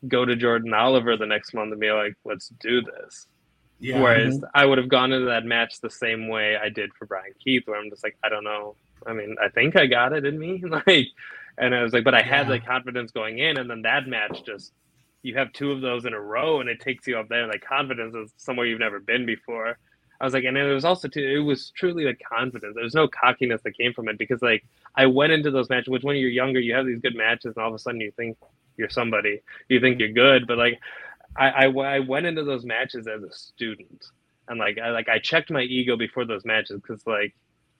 [0.08, 3.26] go to Jordan Oliver the next month and be like, let's do this.
[3.80, 4.00] Yeah.
[4.00, 4.46] Whereas mm-hmm.
[4.54, 7.64] I would have gone into that match the same way I did for Bryan Keith,
[7.66, 8.76] where I'm just like, I don't know.
[9.06, 10.62] I mean, I think I got it in me.
[10.86, 11.08] like,
[11.58, 12.54] and I was like, but I had yeah.
[12.54, 14.72] the confidence going in, and then that match just
[15.22, 17.46] you have two of those in a row, and it takes you up there.
[17.46, 19.78] Like confidence is somewhere you've never been before.
[20.20, 22.74] I was like, and it was also too, it was truly like confidence.
[22.74, 25.88] There was no cockiness that came from it because like I went into those matches,
[25.88, 28.12] which when you're younger, you have these good matches, and all of a sudden you
[28.12, 28.38] think
[28.76, 30.78] you're somebody, you think you're good, but like
[31.36, 34.04] I, I, I went into those matches as a student,
[34.48, 37.34] and like I like I checked my ego before those matches because like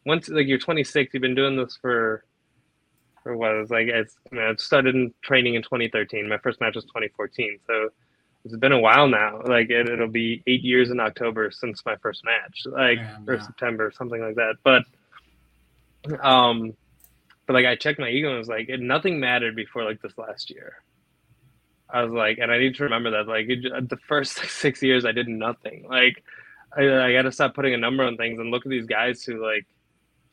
[0.04, 2.24] once like you're 26, you've been doing this for
[3.22, 4.04] for what it was like I
[4.34, 6.28] know, started in training in 2013.
[6.28, 7.90] My first match was 2014, so
[8.44, 9.40] it's been a while now.
[9.44, 13.34] Like it, will be eight years in October since my first match, like Man, or
[13.34, 13.42] yeah.
[13.42, 14.56] September, something like that.
[14.62, 14.84] But
[16.22, 16.74] um,
[17.46, 20.18] but like I checked my ego and was like, it, nothing mattered before like this
[20.18, 20.82] last year.
[21.88, 24.82] I was like, and I need to remember that like it, the first like, six
[24.82, 25.86] years I did nothing.
[25.88, 26.22] Like
[26.76, 29.24] I, I got to stop putting a number on things and look at these guys
[29.24, 29.66] who like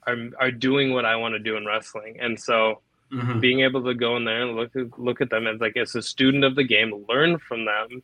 [0.05, 2.81] are are doing what I want to do in wrestling, and so.
[3.13, 3.39] Mm-hmm.
[3.41, 6.01] Being able to go in there and look look at them as like as a
[6.01, 8.01] student of the game, learn from them,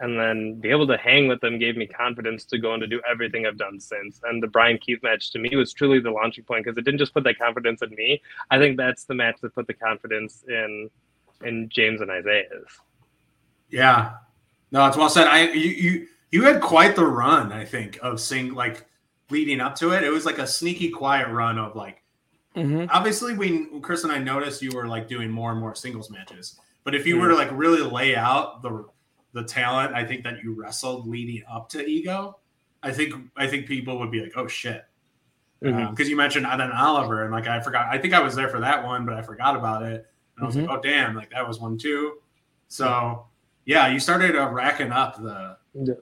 [0.00, 2.86] and then be able to hang with them gave me confidence to go and to
[2.86, 4.20] do everything I've done since.
[4.24, 6.98] And the Bryan Keith match to me was truly the launching point because it didn't
[6.98, 8.20] just put that confidence in me.
[8.50, 10.90] I think that's the match that put the confidence in
[11.44, 12.80] in James and Isaiah's.
[13.68, 14.14] Yeah,
[14.72, 15.28] no, it's well said.
[15.28, 17.52] I you you you had quite the run.
[17.52, 18.86] I think of seeing like
[19.30, 20.02] leading up to it.
[20.02, 22.02] It was like a sneaky, quiet run of like.
[22.56, 22.86] Mm-hmm.
[22.90, 26.58] Obviously, we Chris and I noticed you were like doing more and more singles matches.
[26.82, 27.22] But if you mm-hmm.
[27.22, 28.86] were to like really lay out the
[29.32, 32.38] the talent, I think that you wrestled leading up to Ego,
[32.82, 34.84] I think I think people would be like, oh shit,
[35.60, 36.02] because mm-hmm.
[36.02, 37.86] um, you mentioned Adam Oliver, and like I forgot.
[37.86, 40.06] I think I was there for that one, but I forgot about it.
[40.36, 40.74] And I was like, mm-hmm.
[40.74, 42.14] oh damn, like that was one too.
[42.66, 43.26] So
[43.64, 45.56] yeah, you started uh, racking up the.
[45.74, 45.94] Yeah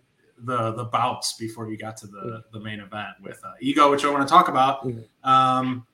[0.45, 4.05] the the bouts before you got to the the main event with uh, ego, which
[4.05, 4.87] I want to talk about.
[4.87, 5.29] Mm-hmm.
[5.29, 5.87] Um,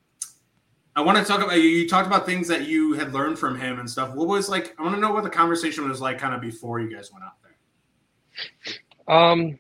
[0.97, 3.81] I want to talk about you talked about things that you had learned from him
[3.81, 4.15] and stuff.
[4.15, 4.75] What was like?
[4.79, 7.25] I want to know what the conversation was like, kind of before you guys went
[7.25, 9.17] out there.
[9.17, 9.59] Um,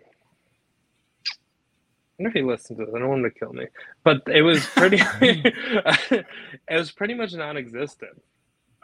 [2.16, 2.94] I wonder if he listens to this.
[2.94, 3.66] I don't want him to kill me,
[4.04, 4.98] but it was pretty.
[5.20, 6.24] it
[6.70, 8.22] was pretty much non-existent.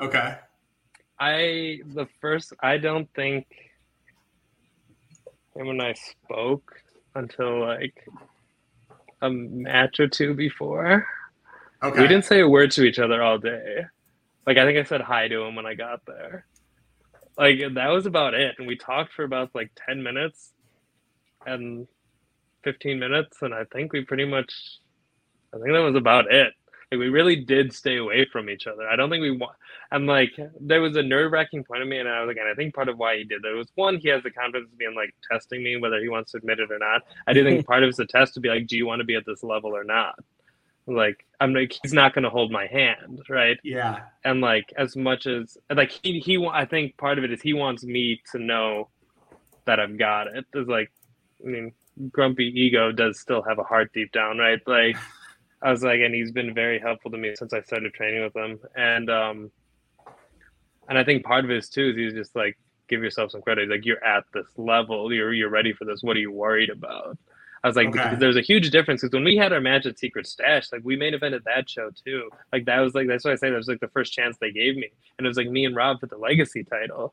[0.00, 0.36] Okay.
[1.20, 2.52] I the first.
[2.60, 3.46] I don't think
[5.54, 6.74] him and I spoke
[7.14, 8.08] until like
[9.22, 11.06] a match or two before.
[11.82, 12.00] Okay.
[12.00, 13.84] We didn't say a word to each other all day.
[14.46, 16.46] Like I think I said hi to him when I got there.
[17.38, 18.56] Like that was about it.
[18.58, 20.52] And we talked for about like 10 minutes
[21.46, 21.86] and
[22.64, 24.52] 15 minutes and I think we pretty much
[25.54, 26.52] I think that was about it.
[26.90, 28.88] Like we really did stay away from each other.
[28.88, 29.56] I don't think we want.
[29.92, 32.48] I'm like there was a nerve wracking point of me, and I was like, and
[32.48, 34.78] I think part of why he did that was one, he has the confidence of
[34.78, 37.02] being like testing me whether he wants to admit it or not.
[37.28, 39.04] I do think part of it's a test to be like, do you want to
[39.04, 40.18] be at this level or not?
[40.90, 43.58] Like I'm like he's not going to hold my hand, right?
[43.62, 44.00] Yeah.
[44.24, 47.52] And like as much as like he he I think part of it is he
[47.52, 48.88] wants me to know
[49.66, 50.44] that I've got it.
[50.54, 50.90] Is like
[51.44, 51.72] I mean
[52.10, 54.60] grumpy ego does still have a heart deep down, right?
[54.66, 54.96] Like
[55.62, 58.34] I was like, and he's been very helpful to me since I started training with
[58.34, 58.58] him.
[58.74, 59.50] And um,
[60.88, 63.42] and I think part of it is too is he's just like, give yourself some
[63.42, 63.68] credit.
[63.68, 66.02] Like you're at this level, you're you're ready for this.
[66.02, 67.18] What are you worried about?
[67.62, 68.02] I was like, okay.
[68.02, 70.80] because there's a huge difference because when we had our match at Secret Stash, like
[70.82, 72.30] we main evented that show too.
[72.52, 74.50] Like that was like that's why I say that was like the first chance they
[74.50, 74.88] gave me,
[75.18, 77.12] and it was like me and Rob for the Legacy title.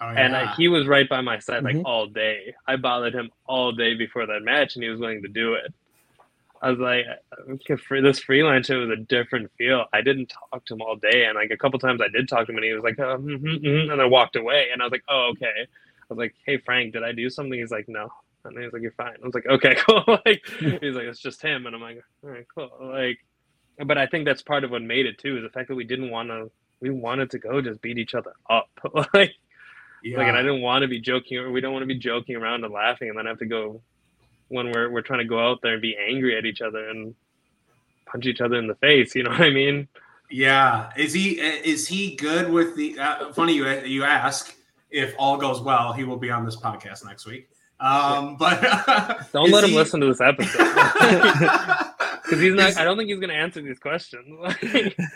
[0.00, 0.46] Oh, yeah.
[0.46, 1.86] And he was right by my side like mm-hmm.
[1.86, 2.54] all day.
[2.66, 5.72] I bothered him all day before that match, and he was willing to do it.
[6.62, 7.06] I was like,
[7.80, 9.86] for this freelance, it was a different feel.
[9.94, 12.46] I didn't talk to him all day, and like a couple times I did talk
[12.46, 14.84] to him, and he was like, oh, mm-hmm, mm-hmm, and I walked away, and I
[14.84, 15.46] was like, oh okay.
[15.46, 15.66] I
[16.08, 17.58] was like, hey Frank, did I do something?
[17.58, 18.10] He's like, no,
[18.44, 19.14] and he's like, you're fine.
[19.22, 20.04] I was like, okay, cool.
[20.24, 22.70] like he's like, it's just him, and I'm like, all right, cool.
[22.80, 23.18] Like,
[23.86, 25.84] but I think that's part of what made it too is the fact that we
[25.84, 28.68] didn't want to, we wanted to go just beat each other up,
[29.14, 29.32] like.
[30.02, 30.16] Yeah.
[30.16, 32.34] Like, and I didn't want to be joking, or we don't want to be joking
[32.34, 33.82] around and laughing, and then have to go
[34.48, 37.14] when we're we're trying to go out there and be angry at each other and
[38.06, 39.14] punch each other in the face.
[39.14, 39.88] You know what I mean?
[40.30, 40.90] Yeah.
[40.96, 42.98] Is he is he good with the?
[42.98, 44.54] Uh, funny you you ask.
[44.90, 47.48] If all goes well, he will be on this podcast next week.
[47.80, 48.60] Um, but
[49.32, 50.58] don't let him listen to this episode
[52.22, 52.76] because he's not.
[52.76, 54.28] I don't think he's going to answer these questions.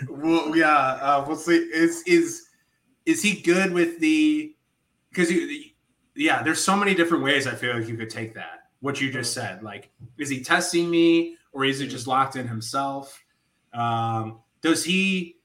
[0.08, 1.56] well, yeah, uh, we'll see.
[1.56, 2.46] Is is
[3.04, 4.54] is he good with the?
[5.10, 5.30] Because
[6.16, 8.60] yeah, there's so many different ways I feel like you could take that.
[8.80, 12.48] What you just said, like, is he testing me or is it just locked in
[12.48, 13.22] himself?
[13.72, 15.36] Um, does he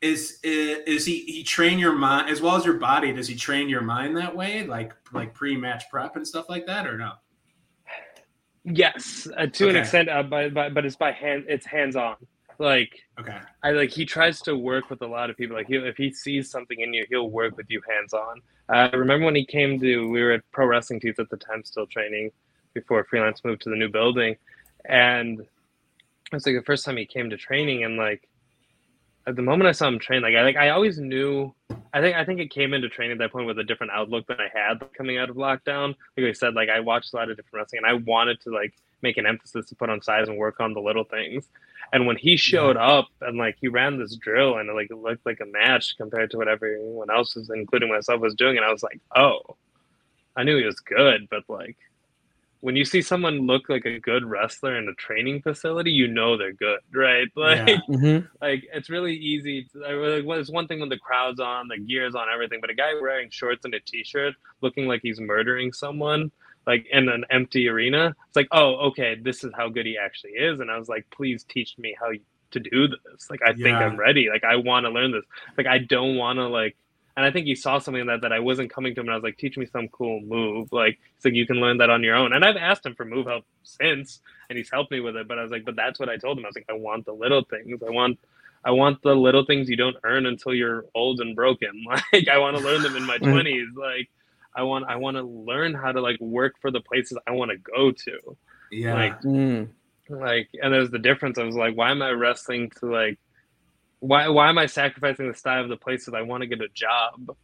[0.00, 3.12] is is he he train your mind as well as your body?
[3.12, 6.66] Does he train your mind that way, like like pre match prep and stuff like
[6.66, 7.12] that, or no?
[8.64, 9.70] Yes, uh, to okay.
[9.70, 11.44] an extent, uh, but, but but it's by hand.
[11.48, 12.16] It's hands on.
[12.58, 15.56] Like okay, I like he tries to work with a lot of people.
[15.56, 18.42] Like he if he sees something in you, he'll work with you hands on.
[18.68, 21.36] I uh, remember when he came to we were at pro wrestling teams at the
[21.36, 22.30] time, still training
[22.74, 24.36] before freelance moved to the new building,
[24.84, 25.46] and it
[26.32, 28.28] was like the first time he came to training, and like
[29.30, 31.54] at the moment I saw him train, like I like I always knew.
[31.94, 34.26] I think I think it came into training at that point with a different outlook
[34.26, 35.94] than I had coming out of lockdown.
[36.16, 38.50] Like I said, like I watched a lot of different wrestling, and I wanted to
[38.50, 41.46] like make an emphasis to put on size and work on the little things.
[41.92, 42.86] And when he showed yeah.
[42.86, 46.30] up and like he ran this drill and like it looked like a match compared
[46.32, 49.56] to what everyone else was, including myself, was doing, and I was like, oh,
[50.36, 51.76] I knew he was good, but like
[52.60, 56.36] when you see someone look like a good wrestler in a training facility, you know
[56.36, 57.28] they're good, right?
[57.36, 57.78] Like, yeah.
[57.88, 58.26] mm-hmm.
[58.42, 59.64] like it's really easy.
[59.72, 62.68] To, like, well, it's one thing when the crowd's on, the gear's on, everything, but
[62.68, 66.30] a guy wearing shorts and a t-shirt, looking like he's murdering someone,
[66.66, 70.32] like in an empty arena, it's like, oh, okay, this is how good he actually
[70.32, 70.60] is.
[70.60, 72.10] And I was like, please teach me how
[72.50, 73.30] to do this.
[73.30, 73.64] Like, I yeah.
[73.64, 74.28] think I'm ready.
[74.30, 75.24] Like, I want to learn this.
[75.56, 76.76] Like, I don't want to like
[77.20, 79.16] and I think he saw something that that I wasn't coming to him, and I
[79.16, 82.02] was like, "Teach me some cool move." Like, he's like, "You can learn that on
[82.02, 85.16] your own." And I've asked him for move help since, and he's helped me with
[85.16, 85.28] it.
[85.28, 87.04] But I was like, "But that's what I told him." I was like, "I want
[87.04, 87.78] the little things.
[87.86, 88.18] I want,
[88.64, 91.84] I want the little things you don't earn until you're old and broken.
[92.14, 93.68] Like, I want to learn them in my twenties.
[93.76, 94.08] Like,
[94.56, 97.50] I want, I want to learn how to like work for the places I want
[97.50, 98.36] to go to.
[98.72, 98.94] Yeah.
[98.94, 99.68] Like, mm.
[100.08, 101.36] like, and there's the difference.
[101.36, 103.18] I was like, why am I wrestling to like
[104.00, 106.68] why why am I sacrificing the style of the places I want to get a
[106.68, 107.36] job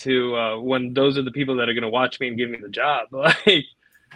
[0.00, 2.50] to uh, when those are the people that are going to watch me and give
[2.50, 3.08] me the job?
[3.12, 3.64] Like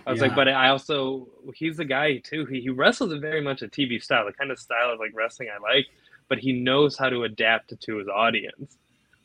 [0.06, 0.28] I was yeah.
[0.28, 2.44] like, but I also he's the guy too.
[2.46, 5.48] He he wrestles very much a TV style, the kind of style of like wrestling
[5.54, 5.86] I like,
[6.28, 8.76] but he knows how to adapt it to his audience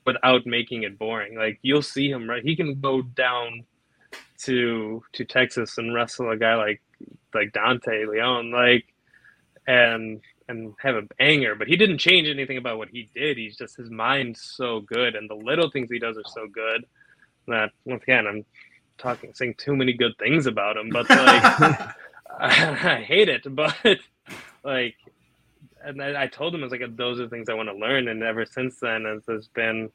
[0.06, 1.38] without making it boring.
[1.38, 2.44] Like you'll see him right.
[2.44, 3.64] He can go down
[4.40, 6.82] to to Texas and wrestle a guy like
[7.34, 8.86] like Dante Leon, like
[9.68, 13.38] and and have a banger, but he didn't change anything about what he did.
[13.38, 16.86] He's just his mind's so good, and the little things he does are so good
[17.48, 18.46] that once again I'm
[18.98, 21.94] talking saying too many good things about him, but like I,
[22.40, 23.44] I, hate it.
[23.56, 23.76] But
[24.64, 24.96] like,
[25.84, 28.08] and I, I told him I was like, those are things I want to learn,
[28.08, 29.90] and ever since then, as there's been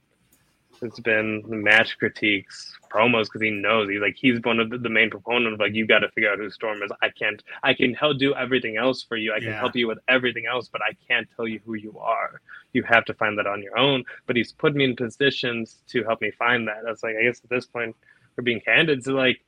[0.82, 4.88] it's been match critiques, promos because he knows he's like he's one of the, the
[4.88, 6.90] main proponent of like you got to figure out who Storm is.
[7.02, 9.32] I can't I can help do everything else for you.
[9.32, 9.60] I can yeah.
[9.60, 12.40] help you with everything else, but I can't tell you who you are.
[12.72, 14.04] You have to find that on your own.
[14.26, 16.78] But he's put me in positions to help me find that.
[16.84, 17.94] That's like I guess at this point
[18.36, 19.04] we're being candid.
[19.04, 19.40] So like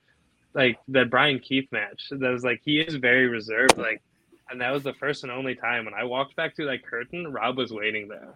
[0.54, 2.08] like that Bryan Keith match.
[2.10, 3.78] That was like he is very reserved.
[3.78, 4.02] Like
[4.50, 7.32] and that was the first and only time when I walked back through that curtain,
[7.32, 8.34] Rob was waiting there.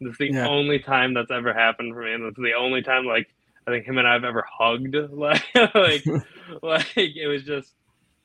[0.00, 0.48] It's the yeah.
[0.48, 3.28] only time that's ever happened for me, and it's the only time like
[3.66, 4.96] I think him and I've ever hugged.
[5.10, 5.44] Like,
[5.74, 6.04] like,
[6.62, 7.74] like it was just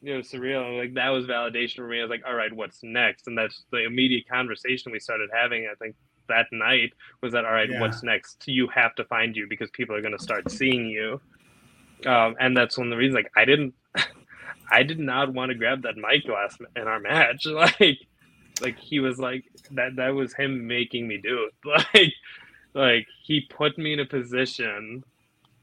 [0.02, 0.78] you know surreal.
[0.78, 2.00] Like that was validation for me.
[2.00, 3.28] I was like, all right, what's next?
[3.28, 5.68] And that's the immediate conversation we started having.
[5.72, 5.96] I think
[6.28, 7.80] that night was that all right, yeah.
[7.80, 8.44] what's next?
[8.48, 11.22] You have to find you because people are going to start seeing you.
[12.06, 13.16] Um, and that's one of the reasons.
[13.16, 13.74] Like, I didn't,
[14.72, 17.46] I did not want to grab that mic last in our match.
[17.46, 18.00] Like,
[18.62, 22.14] like he was like that that was him making me do it like
[22.74, 25.03] like he put me in a position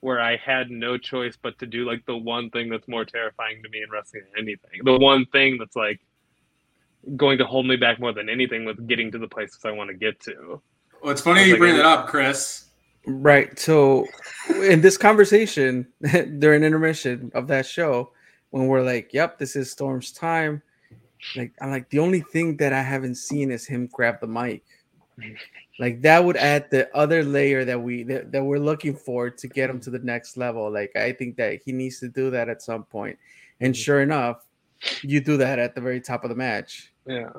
[0.02, 3.62] where I had no choice but to do like the one thing that's more terrifying
[3.62, 4.80] to me in wrestling than anything.
[4.82, 6.00] The one thing that's like
[7.16, 9.90] going to hold me back more than anything with getting to the places I want
[9.90, 10.60] to get to.
[11.00, 12.66] Well, it's funny you like, bring that up, Chris.
[13.06, 13.56] Right.
[13.58, 14.08] So
[14.48, 15.86] in this conversation
[16.38, 18.10] during intermission of that show,
[18.50, 20.62] when we're like, "Yep, this is Storm's time,"
[21.36, 24.64] Like I'm like the only thing that I haven't seen is him grab the mic.
[25.78, 29.48] Like that would add the other layer that we that, that we're looking for to
[29.48, 30.70] get him to the next level.
[30.70, 33.18] Like I think that he needs to do that at some point.
[33.60, 33.80] And mm-hmm.
[33.80, 34.44] sure enough,
[35.00, 36.92] you do that at the very top of the match.
[37.06, 37.30] Yeah.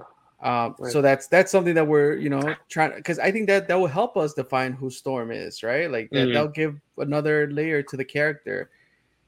[0.42, 0.92] Um, right.
[0.92, 3.88] so that's that's something that we're you know trying because I think that that will
[3.88, 5.90] help us define who Storm is, right?
[5.90, 6.34] Like that, mm-hmm.
[6.34, 8.72] that'll give another layer to the character.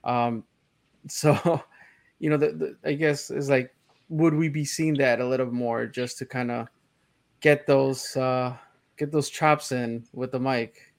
[0.04, 0.44] Um,
[1.08, 1.64] so
[2.20, 3.75] you know, the, the I guess is like
[4.10, 6.68] would we be seeing that a little more just to kind of
[7.40, 8.56] get those uh
[8.98, 10.94] get those chops in with the mic?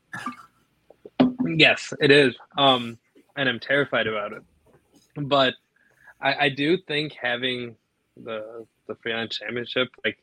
[1.45, 2.35] Yes, it is.
[2.59, 2.99] Um,
[3.37, 4.43] and I'm terrified about it.
[5.17, 5.55] But
[6.21, 7.77] I, I do think having
[8.17, 10.19] the the freelance championship, like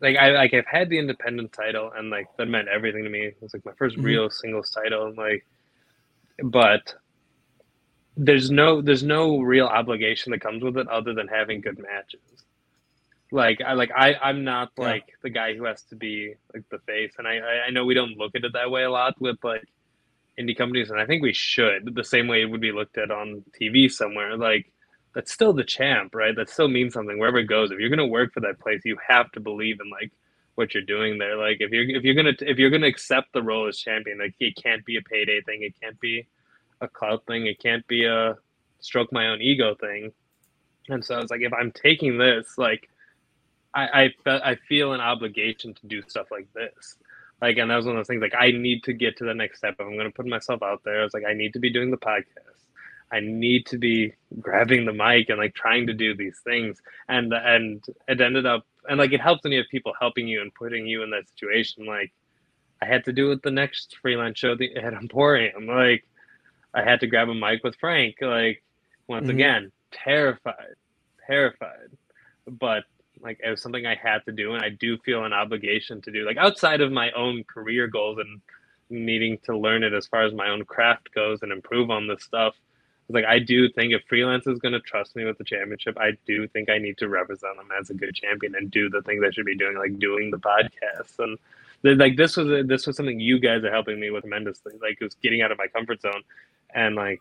[0.00, 3.26] like I like I've had the independent title and like that meant everything to me.
[3.26, 4.02] It was like my 1st mm-hmm.
[4.02, 5.44] real singles title and like
[6.44, 6.94] but
[8.16, 12.20] there's no there's no real obligation that comes with it other than having good matches.
[13.32, 14.84] Like I like I I'm not yeah.
[14.84, 17.94] like the guy who has to be like the face, and I I know we
[17.94, 19.64] don't look at it that way a lot with like
[20.38, 23.10] indie companies, and I think we should the same way it would be looked at
[23.10, 24.36] on TV somewhere.
[24.36, 24.70] Like
[25.14, 26.36] that's still the champ, right?
[26.36, 27.72] That still means something wherever it goes.
[27.72, 30.12] If you're gonna work for that place, you have to believe in like
[30.54, 31.36] what you're doing there.
[31.36, 34.34] Like if you're if you're gonna if you're gonna accept the role as champion, like
[34.38, 35.62] it can't be a payday thing.
[35.62, 36.28] It can't be
[36.80, 37.46] a cloud thing.
[37.46, 38.36] It can't be a
[38.80, 40.12] stroke my own ego thing.
[40.88, 42.88] And so it's like if I'm taking this, like
[43.74, 46.96] I I, I feel an obligation to do stuff like this.
[47.40, 48.22] Like, and that was one of those things.
[48.22, 49.74] Like, I need to get to the next step.
[49.74, 51.70] If I'm going to put myself out there, I was like, I need to be
[51.70, 52.54] doing the podcast.
[53.12, 56.80] I need to be grabbing the mic and like trying to do these things.
[57.08, 60.40] And and it ended up and like it helps when you have people helping you
[60.40, 61.86] and putting you in that situation.
[61.86, 62.12] Like,
[62.80, 65.66] I had to do it the next freelance show the, at Emporium.
[65.66, 66.06] Like,
[66.74, 68.16] I had to grab a mic with Frank.
[68.20, 68.62] Like
[69.06, 69.30] once mm-hmm.
[69.30, 70.74] again, terrified,
[71.26, 71.90] terrified.
[72.46, 72.84] But
[73.20, 76.10] like it was something I had to do, and I do feel an obligation to
[76.10, 76.26] do.
[76.26, 78.40] Like outside of my own career goals and
[78.90, 82.22] needing to learn it as far as my own craft goes and improve on this
[82.22, 82.54] stuff.
[83.08, 86.12] Like I do think if freelance is going to trust me with the championship, I
[86.26, 89.22] do think I need to represent them as a good champion and do the things
[89.26, 91.38] I should be doing, like doing the podcast and
[91.84, 94.72] like this was this was something you guys are helping me with tremendously.
[94.80, 96.22] Like it was getting out of my comfort zone
[96.74, 97.20] and like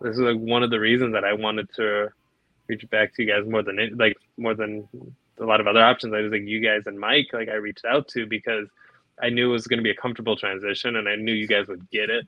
[0.00, 2.08] this is like one of the reasons that I wanted to
[2.68, 4.88] reach back to you guys more than it, like more than
[5.40, 6.14] a lot of other options.
[6.14, 8.68] I was like you guys and Mike, like I reached out to because
[9.20, 11.66] I knew it was going to be a comfortable transition, and I knew you guys
[11.66, 12.26] would get it.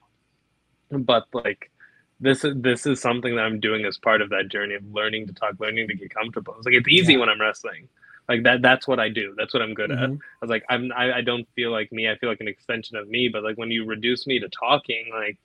[0.91, 1.71] But like
[2.19, 5.29] this is this is something that I'm doing as part of that journey of learning
[5.29, 6.55] to talk, learning to get comfortable.
[6.57, 7.21] It's like it's easy yeah.
[7.21, 7.89] when I'm wrestling.
[8.31, 9.35] Like that that's what I do.
[9.37, 10.05] That's what I'm good mm-hmm.
[10.05, 10.11] at.
[10.11, 12.09] I was like I'm I, I don't feel like me.
[12.09, 13.29] I feel like an extension of me.
[13.29, 15.37] But like when you reduce me to talking, like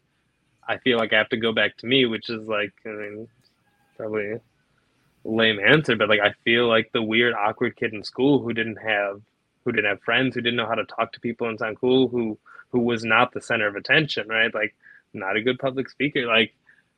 [0.67, 3.27] I feel like I have to go back to me, which is like, I mean,
[3.97, 4.41] probably a
[5.23, 8.77] lame answer, but like I feel like the weird, awkward kid in school who didn't
[8.77, 9.19] have,
[9.63, 12.07] who didn't have friends, who didn't know how to talk to people and sound cool,
[12.07, 12.37] who
[12.69, 14.53] who was not the center of attention, right?
[14.53, 14.75] Like,
[15.11, 16.53] not a good public speaker, like,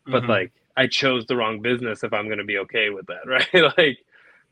[0.06, 0.32] but mm-hmm.
[0.32, 3.78] like I chose the wrong business if I'm gonna be okay with that, right?
[3.78, 4.00] like,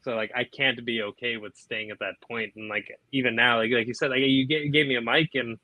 [0.06, 3.58] so like I can't be okay with staying at that point, and like even now,
[3.58, 5.58] like like you said, like you gave, gave me a mic, and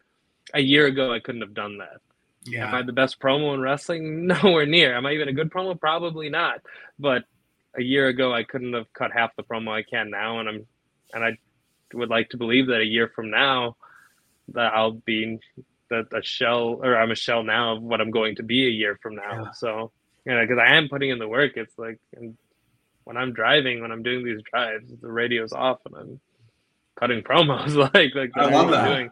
[0.53, 2.01] a year ago I couldn't have done that
[2.45, 2.67] yeah.
[2.67, 4.27] Am I the best promo in wrestling?
[4.43, 4.95] Nowhere near.
[4.95, 5.79] Am I even a good promo?
[5.79, 6.61] Probably not.
[6.97, 7.23] But
[7.77, 10.67] a year ago, I couldn't have cut half the promo I can now, and I'm,
[11.13, 11.37] and I
[11.93, 13.75] would like to believe that a year from now,
[14.49, 15.39] that I'll be
[15.89, 18.69] that a shell, or I'm a shell now of what I'm going to be a
[18.69, 19.43] year from now.
[19.43, 19.51] Yeah.
[19.51, 19.91] So,
[20.25, 21.53] you know, because I am putting in the work.
[21.57, 21.99] It's like,
[23.11, 26.19] when I'm driving, when I'm doing these drives, the radio's off, and I'm
[26.95, 28.87] cutting promos like like I love that.
[28.87, 29.11] Doing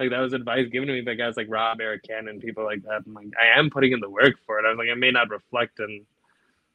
[0.00, 2.82] like that was advice given to me by guys like Rob, Eric Cannon, people like
[2.82, 3.04] that.
[3.06, 4.66] I'm like, I am putting in the work for it.
[4.66, 6.04] I was like, I may not reflect in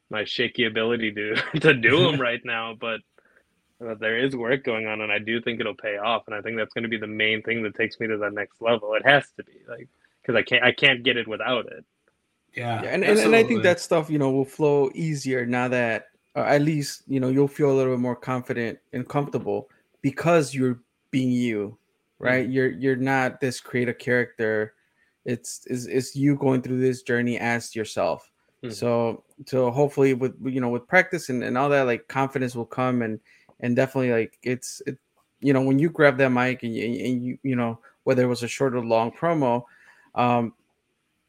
[0.10, 3.02] my shaky ability to to do them right now, but
[3.78, 6.24] but there is work going on, and I do think it'll pay off.
[6.28, 8.32] And I think that's going to be the main thing that takes me to that
[8.32, 8.94] next level.
[8.94, 9.90] It has to be like
[10.22, 11.84] because I can't I can't get it without it.
[12.56, 15.68] Yeah, yeah and, and, and I think that stuff you know will flow easier now
[15.68, 19.70] that uh, at least you know you'll feel a little bit more confident and comfortable
[20.02, 20.80] because you're
[21.12, 21.78] being you
[22.20, 22.54] right mm-hmm.
[22.54, 24.74] you're you're not this creative character
[25.26, 28.32] it's is it's you going through this journey as yourself
[28.64, 28.74] mm-hmm.
[28.74, 32.66] so so hopefully with you know with practice and, and all that like confidence will
[32.66, 33.20] come and
[33.60, 34.98] and definitely like it's it
[35.42, 38.28] you know when you grab that mic and you, and you you know whether it
[38.28, 39.64] was a short or long promo
[40.16, 40.54] um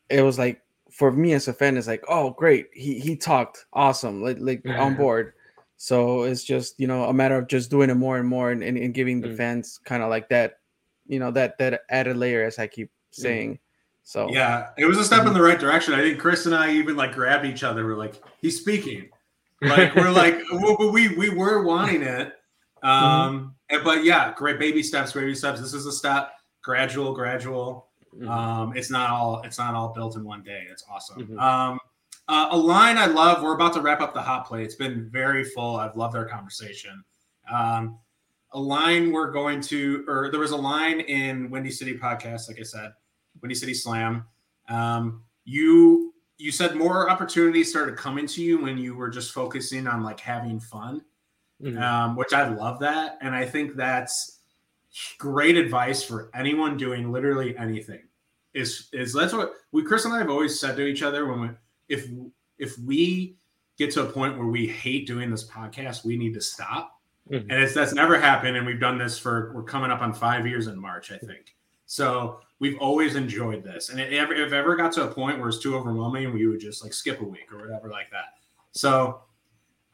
[0.09, 0.61] it was like
[0.93, 4.62] for me as a fan it's like oh great he he talked awesome like like
[4.62, 4.80] mm-hmm.
[4.82, 5.32] on board
[5.76, 8.62] so it's just you know a matter of just doing it more and more and,
[8.62, 9.36] and, and giving the mm-hmm.
[9.36, 10.59] fans kind of like that
[11.07, 13.22] you know that that added layer as I keep mm-hmm.
[13.22, 13.59] saying.
[14.05, 15.95] So yeah, it was a step in the right direction.
[15.95, 17.84] I think Chris and I even like grabbed each other.
[17.84, 19.09] We're like, he's speaking.
[19.61, 22.32] Like we're like, well, we we were wanting it.
[22.82, 22.88] Mm-hmm.
[22.88, 23.76] Um, mm-hmm.
[23.76, 25.61] and, but yeah, great baby steps, baby steps.
[25.61, 26.32] This is a step,
[26.62, 27.88] gradual, gradual.
[28.14, 28.28] Mm-hmm.
[28.28, 30.64] Um, it's not all it's not all built in one day.
[30.70, 31.22] It's awesome.
[31.22, 31.38] Mm-hmm.
[31.38, 31.78] Um,
[32.28, 33.42] uh, a line I love.
[33.42, 34.64] We're about to wrap up the hot plate.
[34.64, 35.76] It's been very full.
[35.76, 37.02] I've loved our conversation.
[37.52, 37.98] Um,
[38.52, 42.60] a line we're going to, or there was a line in Windy City podcast, like
[42.60, 42.92] I said,
[43.40, 44.24] Windy City Slam.
[44.68, 49.86] Um, you you said more opportunities started coming to you when you were just focusing
[49.86, 51.02] on like having fun.
[51.62, 51.82] mm-hmm.
[51.82, 54.32] um, which I love that, and I think that's
[55.18, 58.03] great advice for anyone doing literally anything.
[58.55, 61.40] Is is that's what we Chris and I have always said to each other when
[61.40, 61.49] we
[61.88, 62.09] if
[62.59, 63.36] if we
[63.78, 67.01] get to a point where we hate doing this podcast, we need to stop.
[67.30, 67.51] Mm-hmm.
[67.51, 70.47] And it's that's never happened, and we've done this for we're coming up on five
[70.47, 71.57] years in March, I think.
[71.86, 75.49] So we've always enjoyed this, and it ever if ever got to a point where
[75.49, 78.38] it's too overwhelming, we would just like skip a week or whatever like that.
[78.72, 79.20] So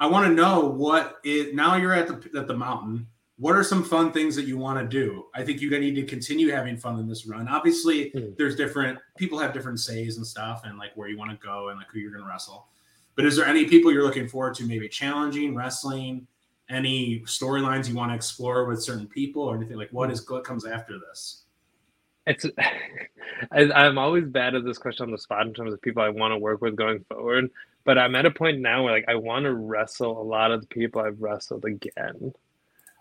[0.00, 3.06] I want to know what is now you're at the at the mountain.
[3.38, 5.26] What are some fun things that you want to do?
[5.34, 7.46] I think you're going to need to continue having fun in this run.
[7.46, 8.32] Obviously, mm-hmm.
[8.36, 11.68] there's different people have different says and stuff, and like where you want to go
[11.68, 12.66] and like who you're going to wrestle.
[13.14, 16.26] But is there any people you're looking forward to maybe challenging, wrestling,
[16.68, 20.44] any storylines you want to explore with certain people or anything like what is what
[20.44, 21.44] comes after this?
[22.26, 22.44] It's
[23.52, 26.08] I, am always bad at this question on the spot in terms of people I
[26.08, 27.50] want to work with going forward.
[27.84, 30.60] But I'm at a point now where like I want to wrestle a lot of
[30.60, 32.34] the people I've wrestled again.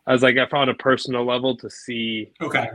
[0.07, 2.69] I was like I found a personal level to see okay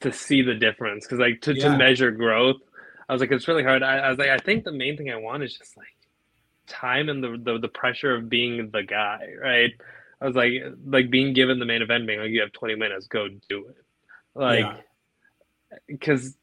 [0.00, 1.70] to see the difference because like to, yeah.
[1.70, 2.60] to measure growth.
[3.08, 3.82] I was like it's really hard.
[3.82, 5.86] I, I was like I think the main thing I want is just like
[6.66, 9.72] time and the, the the pressure of being the guy, right?
[10.20, 10.52] I was like
[10.86, 13.76] like being given the main event, being like you have 20 minutes, go do it.
[14.34, 14.84] Like
[15.86, 16.36] because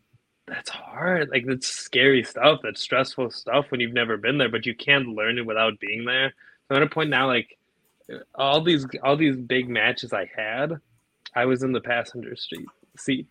[0.47, 0.55] yeah.
[0.55, 1.29] that's hard.
[1.29, 2.61] Like that's scary stuff.
[2.63, 6.05] That's stressful stuff when you've never been there, but you can't learn it without being
[6.05, 6.34] there.
[6.67, 7.57] So I'm at a point now, like
[8.36, 10.80] all these all these big matches I had,
[11.36, 13.28] I was in the passenger seat seat.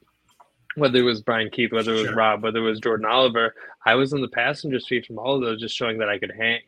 [0.76, 2.14] Whether it was Bryan Keith, whether it was sure.
[2.14, 3.54] Rob, whether it was Jordan Oliver,
[3.84, 6.32] I was in the passenger seat from all of those, just showing that I could
[6.36, 6.60] hang.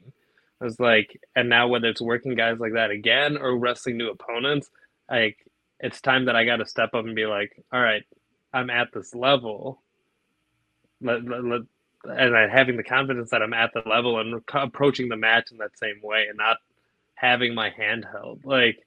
[0.61, 4.11] I was like, and now whether it's working guys like that again or wrestling new
[4.11, 4.71] opponents,
[5.11, 5.39] like
[5.79, 8.05] it's time that I got to step up and be like, all right,
[8.53, 9.83] I'm at this level.
[11.01, 11.61] Let, let, let,
[12.05, 15.59] and I having the confidence that I'm at the level and approaching the match in
[15.59, 16.59] that same way and not
[17.23, 18.45] having my hand held.
[18.45, 18.85] Like,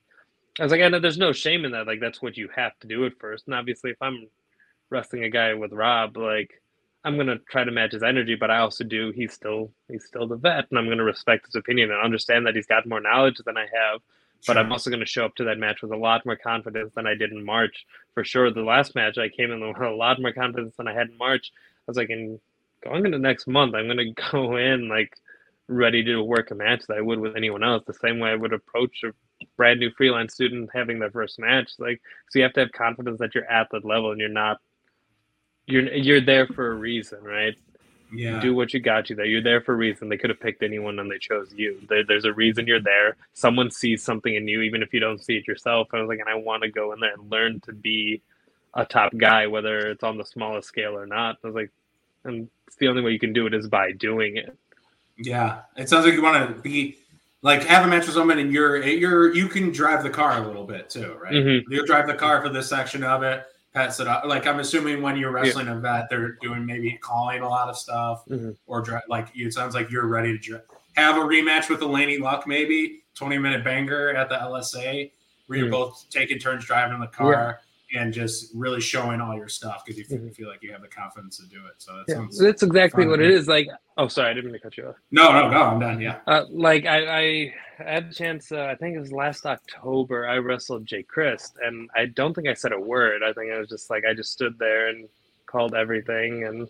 [0.59, 1.87] I was like, I know there's no shame in that.
[1.87, 3.47] Like, that's what you have to do at first.
[3.47, 4.27] And obviously, if I'm
[4.89, 6.61] wrestling a guy with Rob, like,
[7.05, 9.11] I'm gonna try to match his energy, but I also do.
[9.15, 12.55] He's still he's still the vet, and I'm gonna respect his opinion and understand that
[12.55, 14.01] he's got more knowledge than I have.
[14.47, 17.05] But I'm also gonna show up to that match with a lot more confidence than
[17.05, 17.85] I did in March.
[18.15, 20.93] For sure, the last match I came in with a lot more confidence than I
[20.93, 21.51] had in March.
[21.53, 22.39] I was like, in
[22.83, 25.15] going into next month, I'm gonna go in like
[25.67, 28.35] ready to work a match that I would with anyone else, the same way I
[28.35, 29.11] would approach a
[29.57, 31.71] brand new freelance student having their first match.
[31.79, 34.59] Like, so you have to have confidence that you're at that level and you're not
[35.67, 37.55] you're you're there for a reason, right?
[38.13, 38.39] Yeah.
[38.39, 39.25] Do what you got you there.
[39.25, 40.09] You're there for a reason.
[40.09, 41.81] They could have picked anyone and they chose you.
[41.89, 43.17] There, there's a reason you're there.
[43.33, 45.87] Someone sees something in you, even if you don't see it yourself.
[45.91, 48.21] I was like, and I want to go in there and learn to be
[48.75, 51.37] a top guy, whether it's on the smallest scale or not.
[51.43, 51.71] I was like,
[52.23, 54.55] and it's the only way you can do it is by doing it.
[55.17, 56.97] Yeah, it sounds like you want to be
[57.41, 60.45] like have a match with someone, and you're you're you can drive the car a
[60.45, 61.33] little bit too, right?
[61.33, 61.71] Mm-hmm.
[61.71, 63.45] You'll drive the car for this section of it
[63.75, 64.25] pass it up.
[64.25, 65.75] Like I'm assuming when you're wrestling yeah.
[65.75, 68.51] a vet, they're doing maybe calling a lot of stuff, mm-hmm.
[68.65, 70.61] or like it sounds like you're ready to
[70.93, 75.11] have a rematch with Elaney Luck, maybe 20 minute banger at the LSA,
[75.45, 75.73] where you're mm-hmm.
[75.73, 77.59] both taking turns driving the car
[77.95, 80.29] and just really showing all your stuff because you mm-hmm.
[80.29, 81.75] feel like you have the confidence to do it.
[81.77, 83.47] So that yeah, that's exactly what it is.
[83.47, 83.67] Like,
[83.97, 84.95] oh, sorry, I didn't mean to cut you off.
[85.11, 86.01] No, no, no, I'm done.
[86.01, 86.19] Yeah.
[86.27, 88.51] Uh, like I, I had a chance.
[88.51, 90.27] Uh, I think it was last October.
[90.27, 93.23] I wrestled Jay Christ, and I don't think I said a word.
[93.23, 95.07] I think I was just like I just stood there and
[95.45, 96.67] called everything and.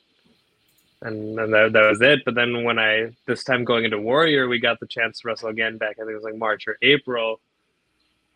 [1.02, 2.22] And, and that, that was it.
[2.26, 5.50] But then when I this time going into Warrior, we got the chance to wrestle
[5.50, 5.98] again back.
[5.98, 7.40] I think it was like March or April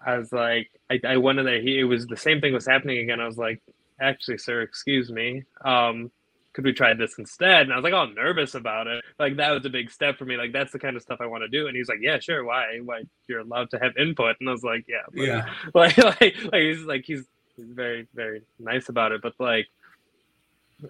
[0.05, 1.61] I was like, I, I went in there.
[1.61, 3.19] He, it was the same thing was happening again.
[3.19, 3.61] I was like,
[3.99, 5.43] actually, sir, excuse me.
[5.63, 6.11] Um,
[6.53, 7.61] could we try this instead?
[7.63, 9.03] And I was like, all nervous about it.
[9.19, 10.35] Like that was a big step for me.
[10.35, 11.67] Like that's the kind of stuff I want to do.
[11.67, 12.43] And he's like, yeah, sure.
[12.43, 12.79] Why?
[12.83, 13.03] Why?
[13.27, 14.37] You're allowed to have input.
[14.39, 15.45] And I was like, yeah, but, yeah.
[15.73, 17.25] Like, like, like he's like he's
[17.55, 19.21] he's very very nice about it.
[19.21, 19.67] But like,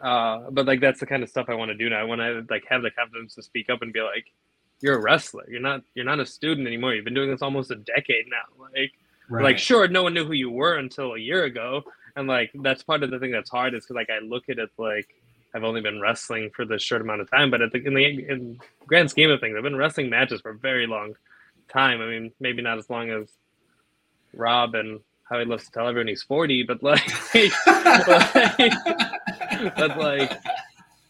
[0.02, 2.00] uh, but like that's the kind of stuff I want to do now.
[2.00, 4.26] I want to like have the confidence to speak up and be like,
[4.82, 5.46] you're a wrestler.
[5.50, 6.94] You're not you're not a student anymore.
[6.94, 8.38] You've been doing this almost a decade now.
[8.76, 8.92] Like
[9.30, 9.44] right.
[9.44, 11.84] like sure, no one knew who you were until a year ago,
[12.16, 14.60] and like that's part of the thing that's hard is because like I look at
[14.60, 15.08] it like
[15.54, 18.06] I've only been wrestling for this short amount of time, but at the, in the
[18.06, 21.14] in grand scheme of things, I've been wrestling matches for a very long
[21.68, 22.02] time.
[22.02, 23.28] I mean, maybe not as long as
[24.34, 28.74] Rob and how he loves to tell everyone he's 40, but like, but like,
[29.76, 30.32] but like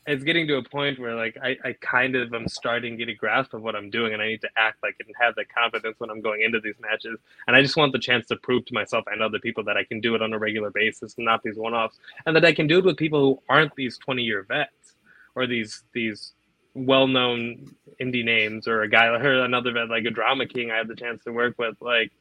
[0.07, 3.11] it's getting to a point where like I, I kind of am starting to get
[3.11, 5.53] a grasp of what I'm doing and I need to act like and have that
[5.53, 7.19] confidence when I'm going into these matches.
[7.47, 9.83] And I just want the chance to prove to myself and other people that I
[9.83, 11.99] can do it on a regular basis and not these one offs.
[12.25, 14.95] And that I can do it with people who aren't these 20 year vets
[15.35, 16.33] or these these
[16.73, 20.77] well known indie names or a guy or another vet like a drama king I
[20.77, 21.75] had the chance to work with.
[21.81, 22.11] Like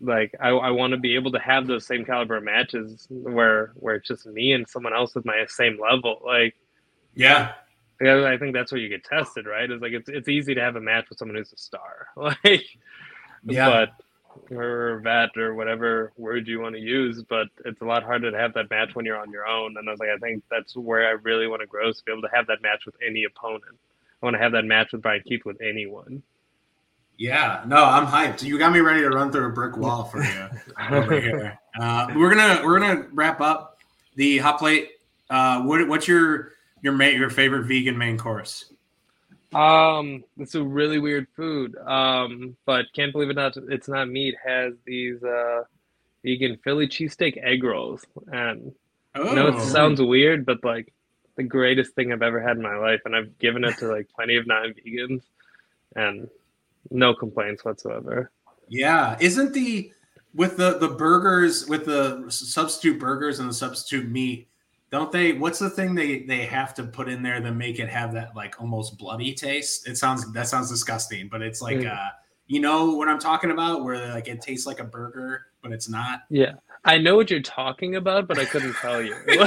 [0.00, 3.96] like I, I want to be able to have those same caliber matches where where
[3.96, 6.20] it's just me and someone else with my same level.
[6.24, 6.56] Like,
[7.14, 7.52] yeah,
[8.00, 9.70] I think that's where you get tested, right?
[9.70, 12.64] It's like it's it's easy to have a match with someone who's a star, like,
[13.44, 13.68] yeah.
[13.68, 13.90] But
[14.50, 18.38] or vet or whatever word you want to use, but it's a lot harder to
[18.38, 19.76] have that match when you're on your own.
[19.76, 22.04] And I was like, I think that's where I really want to grow is to
[22.04, 23.76] be able to have that match with any opponent.
[24.22, 26.22] I want to have that match with Bryan Keith with anyone.
[27.16, 28.42] Yeah, no, I'm hyped.
[28.42, 30.48] You got me ready to run through a brick wall for you
[30.90, 31.58] over here.
[31.78, 33.78] Uh, we're gonna we're gonna wrap up
[34.14, 34.92] the hot plate.
[35.28, 36.52] Uh, what, what's your
[36.82, 38.72] your mate your favorite vegan main course?
[39.54, 41.76] Um, it's a really weird food.
[41.76, 44.34] Um, but can't believe it not it's not meat.
[44.44, 45.62] Has these uh
[46.24, 48.72] vegan Philly cheesesteak egg rolls, and
[49.14, 49.28] oh.
[49.28, 49.64] I know it oh.
[49.64, 50.92] sounds weird, but like
[51.36, 54.08] the greatest thing I've ever had in my life, and I've given it to like
[54.14, 55.22] plenty of non-vegans,
[55.96, 56.28] and
[56.90, 58.30] no complaints whatsoever.
[58.68, 59.92] Yeah, isn't the
[60.34, 64.48] with the the burgers with the substitute burgers and the substitute meat?
[64.90, 65.32] Don't they?
[65.32, 68.34] What's the thing they they have to put in there to make it have that
[68.34, 69.88] like almost bloody taste?
[69.88, 71.92] It sounds that sounds disgusting, but it's like mm.
[71.92, 72.08] uh,
[72.46, 75.88] you know what I'm talking about, where like it tastes like a burger, but it's
[75.88, 76.22] not.
[76.28, 79.14] Yeah, I know what you're talking about, but I couldn't tell you.
[79.28, 79.38] I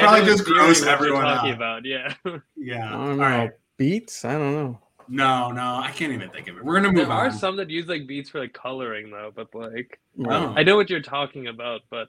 [0.00, 1.56] probably just gross everyone talking out.
[1.56, 1.84] about.
[1.84, 2.14] Yeah.
[2.56, 2.88] Yeah.
[2.88, 3.22] I don't know.
[3.22, 3.52] Right.
[3.76, 4.24] Beets?
[4.24, 4.80] I don't know.
[5.10, 6.64] No, no, I can't even think of it.
[6.64, 7.24] We're gonna move there on.
[7.24, 10.52] There are some that use like beets for like coloring though, but like oh.
[10.54, 12.08] I know what you're talking about, but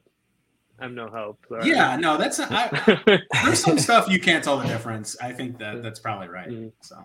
[0.82, 1.40] I'm no help.
[1.48, 1.70] Sorry.
[1.70, 5.18] Yeah, no, that's not, I, there's some stuff you can't tell the difference.
[5.22, 6.50] I think that that's probably right.
[6.50, 6.72] Mm.
[6.82, 6.96] So.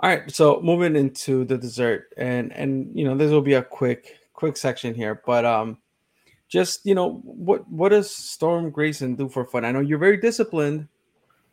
[0.00, 3.62] All right, so moving into the dessert, and and you know this will be a
[3.62, 5.78] quick quick section here, but um,
[6.48, 9.64] just you know what what does Storm Grayson do for fun?
[9.64, 10.88] I know you're very disciplined,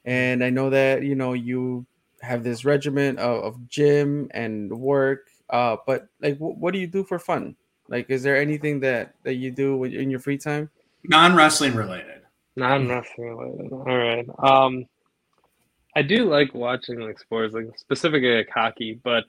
[0.04, 1.86] and I know that you know you
[2.22, 5.30] have this regiment of, of gym and work.
[5.50, 7.56] Uh, but like, w- what do you do for fun?
[7.90, 10.70] Like, is there anything that that you do in your free time?
[11.04, 12.22] Non wrestling related.
[12.56, 13.72] Non wrestling related.
[13.72, 14.26] All right.
[14.38, 14.86] Um,
[15.96, 19.26] I do like watching like sports, like specifically like hockey, but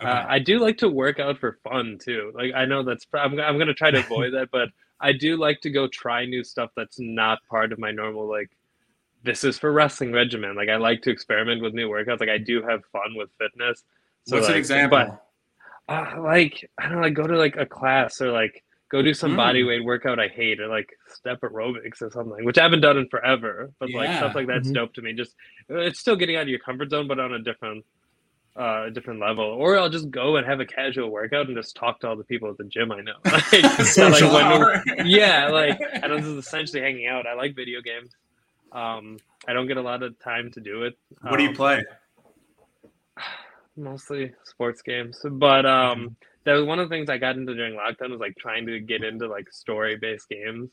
[0.00, 0.26] uh, okay.
[0.28, 2.32] I do like to work out for fun too.
[2.34, 4.68] Like I know that's I'm I'm gonna try to avoid that, but
[5.00, 8.50] I do like to go try new stuff that's not part of my normal like
[9.24, 10.56] this is for wrestling regimen.
[10.56, 12.20] Like I like to experiment with new workouts.
[12.20, 13.84] Like I do have fun with fitness.
[14.26, 14.98] So What's like, an example?
[14.98, 15.26] But,
[15.88, 19.14] uh, like I don't know, like go to like a class or like go do
[19.14, 19.36] some mm.
[19.36, 22.98] body weight workout I hate or like step aerobics or something, which I haven't done
[22.98, 23.72] in forever.
[23.78, 23.98] But yeah.
[23.98, 24.74] like stuff like that's mm-hmm.
[24.74, 25.14] dope to me.
[25.14, 25.34] Just
[25.68, 27.84] it's still getting out of your comfort zone, but on a different
[28.56, 29.44] uh, a different level.
[29.44, 32.24] Or I'll just go and have a casual workout and just talk to all the
[32.24, 33.14] people at the gym I know.
[33.24, 33.52] like,
[33.96, 37.26] like when, yeah, like I don't just essentially hanging out.
[37.26, 38.10] I like video games.
[38.72, 40.98] Um, I don't get a lot of time to do it.
[41.22, 41.82] What um, do you um, play?
[43.76, 46.14] Mostly sports games, but um, mm-hmm.
[46.44, 48.80] that was one of the things I got into during lockdown was like trying to
[48.80, 50.70] get into like story based games.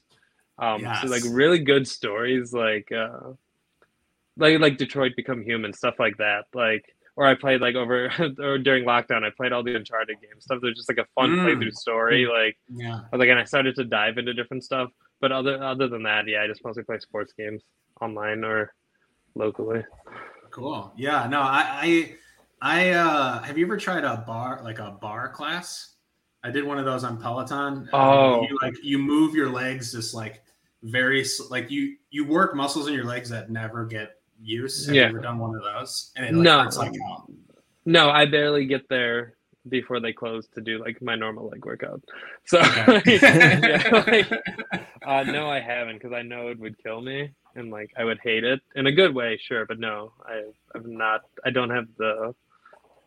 [0.58, 1.02] Um, yes.
[1.02, 3.32] so like really good stories, like uh,
[4.36, 6.46] like like Detroit Become Human, stuff like that.
[6.54, 6.84] Like
[7.16, 10.44] or I played like over or during lockdown, I played all the Uncharted games.
[10.44, 11.46] Stuff that's just like a fun mm.
[11.46, 12.26] playthrough story.
[12.26, 12.46] Mm.
[12.46, 14.90] Like yeah, like and I started to dive into different stuff.
[15.22, 17.64] But other other than that, yeah, I just mostly play sports games
[18.02, 18.74] online or
[19.36, 19.84] locally.
[20.52, 20.92] Cool.
[20.98, 21.28] Yeah.
[21.28, 22.16] No, I, I,
[22.62, 25.96] I uh, have you ever tried a bar like a bar class?
[26.44, 27.90] I did one of those on Peloton.
[27.94, 30.44] Oh, you, like you move your legs just like
[30.84, 34.86] very like you you work muscles in your legs that never get use.
[34.86, 35.04] Have yeah.
[35.04, 36.12] you ever done one of those?
[36.16, 36.80] And it like, no.
[36.80, 36.94] like
[37.86, 39.36] No, I barely get there
[39.68, 42.02] before they close to do like my normal leg workout.
[42.46, 43.20] So okay.
[43.22, 44.32] yeah, like,
[45.06, 48.20] uh, no, I haven't because I know it would kill me and like I would
[48.24, 50.44] hate it in a good way, sure, but no, I
[50.76, 51.22] I'm not.
[51.46, 52.34] I don't have the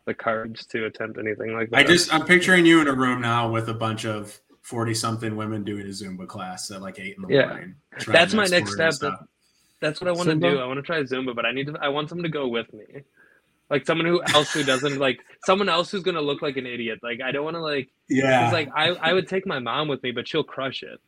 [0.05, 1.77] the courage to attempt anything like that.
[1.77, 5.35] I just I'm picturing you in a room now with a bunch of forty something
[5.35, 7.47] women doing a Zumba class at like eight in the yeah.
[7.47, 7.75] morning.
[8.07, 8.93] That's my next step.
[9.79, 10.59] that's what I want to do.
[10.59, 11.77] I want to try Zumba, but I need to.
[11.81, 13.03] I want someone to go with me,
[13.69, 16.99] like someone who else who doesn't like someone else who's gonna look like an idiot.
[17.03, 17.89] Like I don't want to like.
[18.09, 18.51] Yeah.
[18.51, 20.99] Like I I would take my mom with me, but she'll crush it.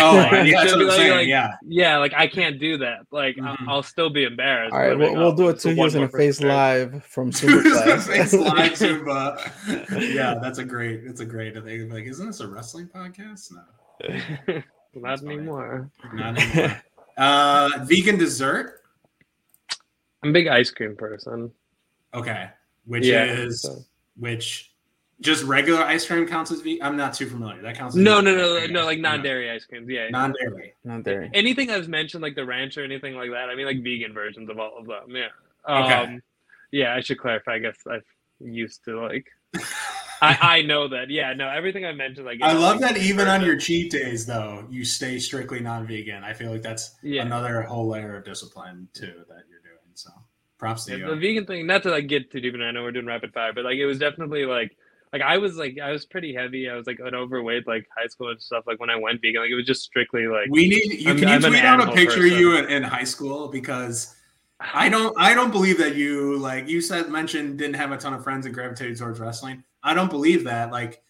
[0.00, 1.98] Oh, like, yeah, that's what like, like, yeah, yeah.
[1.98, 3.06] Like I can't do that.
[3.10, 3.68] Like mm-hmm.
[3.68, 4.72] I'll still be embarrassed.
[4.72, 8.06] All right, we'll, we'll do it two years in a face live from Zumba class.
[8.08, 10.14] face live Zumba.
[10.14, 11.04] Yeah, that's a great.
[11.04, 11.54] It's a great.
[11.62, 11.90] thing.
[11.90, 13.52] like, isn't this a wrestling podcast?
[13.52, 14.62] No,
[14.94, 15.90] not anymore.
[16.14, 16.82] Not anymore.
[17.18, 18.80] uh, vegan dessert.
[20.22, 21.50] I'm a big ice cream person.
[22.14, 22.48] Okay,
[22.86, 23.76] which yeah, is so.
[24.16, 24.71] which
[25.22, 26.82] just regular ice cream counts as vegan?
[26.82, 27.62] I'm not too familiar.
[27.62, 27.96] That counts.
[27.96, 29.88] As no, no, no, no, like non-dairy ice creams.
[29.88, 31.30] Yeah, non-dairy, non-dairy.
[31.32, 33.48] Anything I've mentioned, like the ranch or anything like that.
[33.48, 35.16] I mean, like vegan versions of all of them.
[35.16, 35.28] Yeah.
[35.68, 35.94] Okay.
[35.94, 36.22] Um,
[36.70, 37.54] yeah, I should clarify.
[37.54, 38.04] I guess I've
[38.40, 39.26] used to like
[40.22, 41.10] I, I know that.
[41.10, 44.64] Yeah, no, everything I mentioned, like I love that even on your cheat days, though,
[44.70, 46.22] you stay strictly non-vegan.
[46.22, 47.22] I feel like that's yeah.
[47.22, 49.94] another whole layer of discipline too that you're doing.
[49.94, 50.10] So
[50.58, 51.06] props to yeah, you.
[51.06, 53.32] The vegan thing, not to like get too deep, and I know we're doing rapid
[53.32, 54.76] fire, but like it was definitely like
[55.12, 56.70] like I was like I was pretty heavy.
[56.70, 58.64] I was like an overweight like high school and stuff.
[58.66, 61.10] Like when I went vegan, like it was just strictly like we need you.
[61.10, 64.16] I'm, can you I'm tweet out a picture of you in, in high school because
[64.58, 68.14] I don't I don't believe that you like you said mentioned didn't have a ton
[68.14, 69.62] of friends and gravitated towards wrestling.
[69.82, 70.72] I don't believe that.
[70.72, 71.02] Like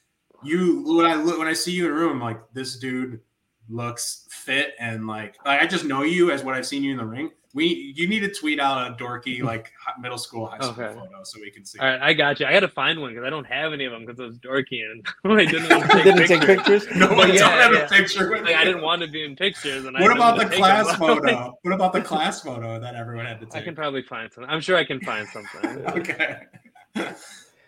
[0.42, 3.20] you when I look when I see you in a room, like this dude
[3.68, 7.06] looks fit and like I just know you as what I've seen you in the
[7.06, 7.30] ring.
[7.54, 10.94] We you need to tweet out a dorky like middle school high school okay.
[10.94, 11.78] photo so we can see.
[11.78, 12.46] All right, I got you.
[12.46, 14.38] I got to find one because I don't have any of them because it was
[14.38, 15.06] dorky and
[15.38, 16.28] I didn't, take, didn't pictures.
[16.28, 16.86] take pictures.
[16.96, 17.84] No, I yeah, don't have yeah.
[17.84, 18.30] a picture.
[18.30, 19.84] Like, I didn't want to be in pictures.
[19.84, 21.58] And what about the class photo?
[21.60, 23.62] what about the class photo that everyone had to take?
[23.62, 24.50] I can probably find something.
[24.50, 25.86] I'm sure I can find something.
[25.88, 26.36] okay.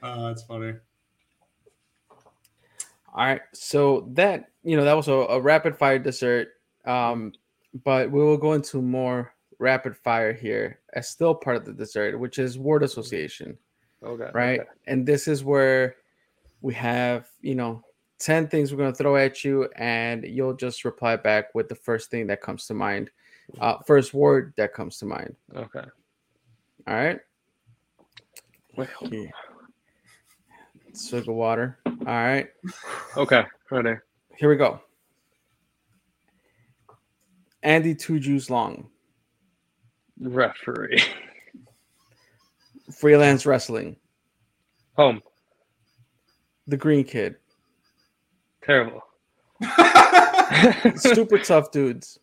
[0.03, 0.75] Oh, that's funny.
[3.15, 6.49] All right, so that you know that was a, a rapid fire dessert,
[6.85, 7.33] um,
[7.85, 12.19] but we will go into more rapid fire here as still part of the dessert,
[12.19, 13.57] which is word association.
[14.03, 14.31] Okay.
[14.35, 14.69] Right, okay.
[14.87, 15.97] and this is where
[16.61, 17.83] we have you know
[18.19, 21.75] ten things we're going to throw at you, and you'll just reply back with the
[21.75, 23.11] first thing that comes to mind,
[23.61, 25.35] uh, first word that comes to mind.
[25.55, 25.85] Okay.
[26.87, 27.19] All right.
[28.77, 28.89] Well,
[30.93, 31.79] Swig of water.
[31.87, 32.49] All right.
[33.17, 33.45] Okay.
[33.71, 33.95] Ready.
[34.37, 34.81] Here we go.
[37.63, 38.91] Andy Two Jews Long.
[40.21, 41.03] Referee.
[42.93, 43.97] Freelance wrestling.
[44.97, 45.23] Home.
[46.67, 47.37] The Green Kid.
[48.63, 49.03] Terrible.
[50.97, 52.19] Super tough dudes.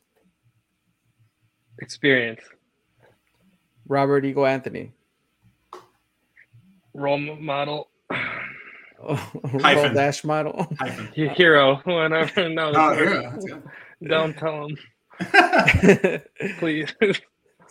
[1.80, 2.42] Experience.
[3.88, 4.94] Robert Eagle Anthony.
[6.94, 7.90] Role model.
[9.04, 10.68] Roll dash model.
[11.14, 12.50] Hero, whatever.
[12.50, 13.40] No, oh, hero.
[14.04, 14.78] Don't tell him.
[16.60, 16.94] Please.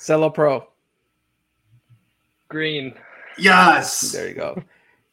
[0.04, 0.66] Cello Pro.
[2.48, 2.94] Green.
[3.36, 4.12] Yes.
[4.12, 4.62] There you go.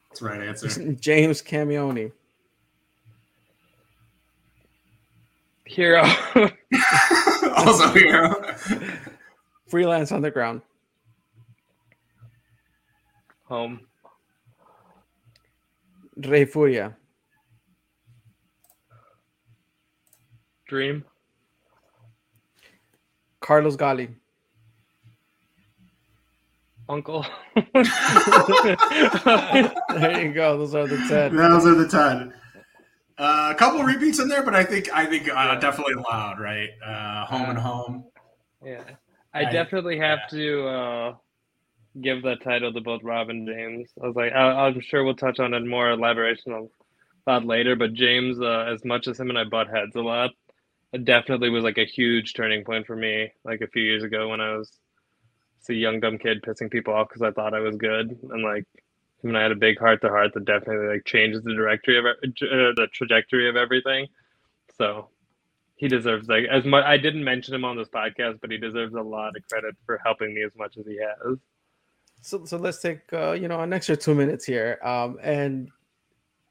[0.10, 0.94] That's right answer.
[1.00, 2.12] James Camioni.
[5.66, 6.04] Hero.
[7.58, 8.34] also hero.
[9.68, 10.62] Freelance Underground.
[13.46, 13.82] Home.
[16.16, 16.96] Rey Furia.
[20.68, 21.04] Dream.
[23.42, 24.16] Carlos Gali.
[26.90, 27.26] Uncle.
[27.56, 27.64] there
[30.24, 30.58] you go.
[30.58, 31.36] Those are the ten.
[31.36, 32.34] Those are the ten.
[33.18, 36.70] Uh, a couple repeats in there, but I think I think uh, definitely loud, right?
[36.86, 38.06] Uh, home and home.
[38.64, 38.84] Yeah,
[39.34, 40.38] I, I definitely have yeah.
[40.38, 41.16] to uh,
[42.02, 43.90] give that title to both Rob and James.
[44.02, 46.70] I was like, I, am sure we'll touch on it more elaboration of
[47.26, 47.76] that later.
[47.76, 50.32] But James, uh, as much as him and I butt heads a lot,
[50.94, 53.32] it definitely was like a huge turning point for me.
[53.44, 54.72] Like a few years ago when I was
[55.70, 58.66] a young dumb kid pissing people off because I thought I was good, and like
[59.24, 61.98] him and I had a big heart to heart that definitely like changes the directory
[61.98, 64.08] of uh, the trajectory of everything.
[64.78, 65.10] So
[65.76, 66.86] he deserves like as much.
[66.86, 70.00] I didn't mention him on this podcast, but he deserves a lot of credit for
[70.04, 71.38] helping me as much as he has.
[72.22, 75.70] So, so let's take uh, you know an extra two minutes here, um, and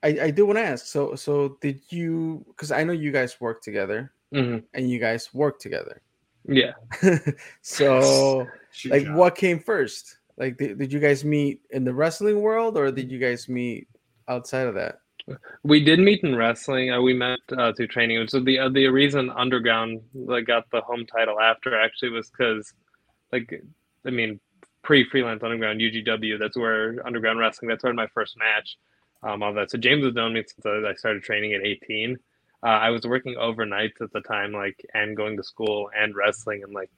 [0.03, 0.87] I, I do want to ask.
[0.87, 2.45] So, so did you?
[2.49, 4.59] Because I know you guys work together, mm-hmm.
[4.75, 6.03] and you guys work together.
[6.49, 6.73] Yeah.
[7.63, 8.47] so,
[8.87, 9.17] like, job.
[9.17, 10.19] what came first?
[10.37, 13.89] Like, did, did you guys meet in the wrestling world, or did you guys meet
[14.29, 15.01] outside of that?
[15.65, 16.93] We did meet in wrestling.
[16.93, 18.29] Uh, we met uh, through training.
[18.29, 22.73] So the uh, the reason Underground like, got the home title after actually was because,
[23.33, 23.61] like,
[24.07, 24.39] I mean,
[24.85, 26.39] pre freelance underground UGW.
[26.39, 27.69] That's where underground wrestling.
[27.69, 28.77] That's where my first match.
[29.23, 29.71] Um, all that.
[29.71, 32.17] So James has known me since I started training at 18.
[32.63, 36.63] Uh, I was working overnights at the time, like, and going to school and wrestling
[36.63, 36.91] and like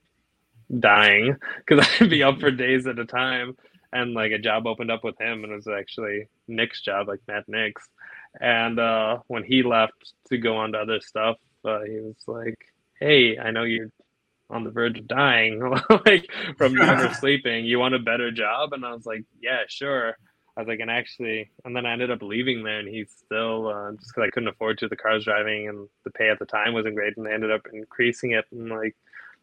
[0.78, 3.56] dying because I'd be up for days at a time.
[3.90, 7.20] And like a job opened up with him, and it was actually Nick's job, like
[7.26, 7.89] Matt Nick's.
[8.39, 12.59] And uh, when he left to go on to other stuff, uh, he was like,
[13.01, 13.90] "Hey, I know you're
[14.51, 15.60] on the verge of dying,
[16.06, 17.64] like from never sleeping.
[17.64, 18.72] You want a better job?
[18.72, 20.16] And I was like, yeah, sure.
[20.59, 23.68] I was like, and actually, and then I ended up leaving there, and he's still
[23.68, 24.89] uh, just because I couldn't afford to.
[24.89, 27.68] The cars driving and the pay at the time wasn't great, and they ended up
[27.72, 28.44] increasing it.
[28.51, 28.97] And like,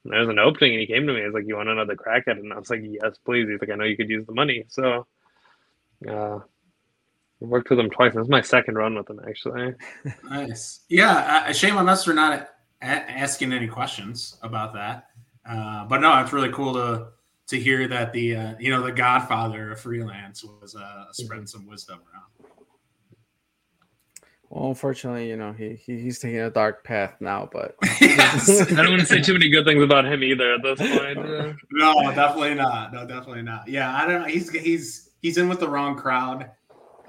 [0.03, 1.23] there was an opening, and he came to me.
[1.23, 3.61] He's like, "You want another crack at it?" And I was like, "Yes, please." He's
[3.61, 5.07] like, "I know you could use the money." So,
[6.05, 8.13] uh, I worked with him twice.
[8.13, 9.73] This is my second run with him, actually.
[10.29, 10.81] Nice.
[10.89, 12.49] Yeah, uh, shame on us for not
[12.81, 15.07] asking any questions about that.
[15.47, 17.07] Uh, but no, it's really cool to
[17.47, 21.67] to hear that the uh, you know the Godfather of freelance was uh, spreading some
[21.67, 22.51] wisdom around.
[24.49, 28.49] Well, unfortunately, you know, he, he he's taking a dark path now, but yes.
[28.71, 31.57] I don't want to say too many good things about him either at this point.
[31.71, 32.93] no, definitely not.
[32.93, 33.67] No, definitely not.
[33.67, 34.27] Yeah, I don't know.
[34.27, 36.51] He's he's he's in with the wrong crowd.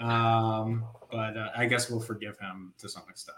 [0.00, 3.36] Um, but uh, I guess we'll forgive him to some extent.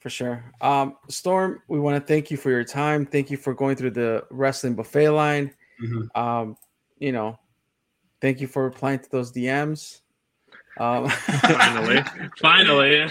[0.00, 0.44] For sure.
[0.60, 3.06] Um, Storm, we want to thank you for your time.
[3.06, 5.52] Thank you for going through the wrestling buffet line.
[5.82, 6.20] Mm-hmm.
[6.20, 6.56] Um,
[6.98, 7.38] you know,
[8.20, 10.00] thank you for replying to those DMs.
[10.78, 12.02] Um, finally,
[12.40, 13.10] finally.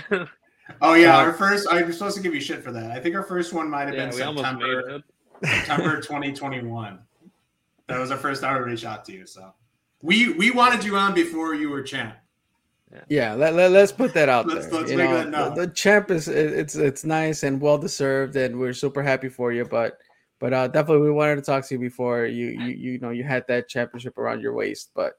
[0.81, 1.67] oh yeah, our first.
[1.71, 2.91] I'm supposed to give you shit for that.
[2.91, 5.03] I think our first one might have yeah, been September,
[5.43, 6.99] September 2021.
[7.87, 9.25] That was our first time to reach out to you.
[9.25, 9.53] So
[10.01, 12.15] we we wanted you on before you were champ.
[12.95, 14.80] Yeah, yeah let, let, us put that out let's, there.
[14.80, 18.73] Let's you know, the, the, champ is it's it's nice and well deserved, and we're
[18.73, 19.65] super happy for you.
[19.65, 19.97] But
[20.39, 23.23] but uh, definitely we wanted to talk to you before you you you know you
[23.23, 24.91] had that championship around your waist.
[24.95, 25.13] But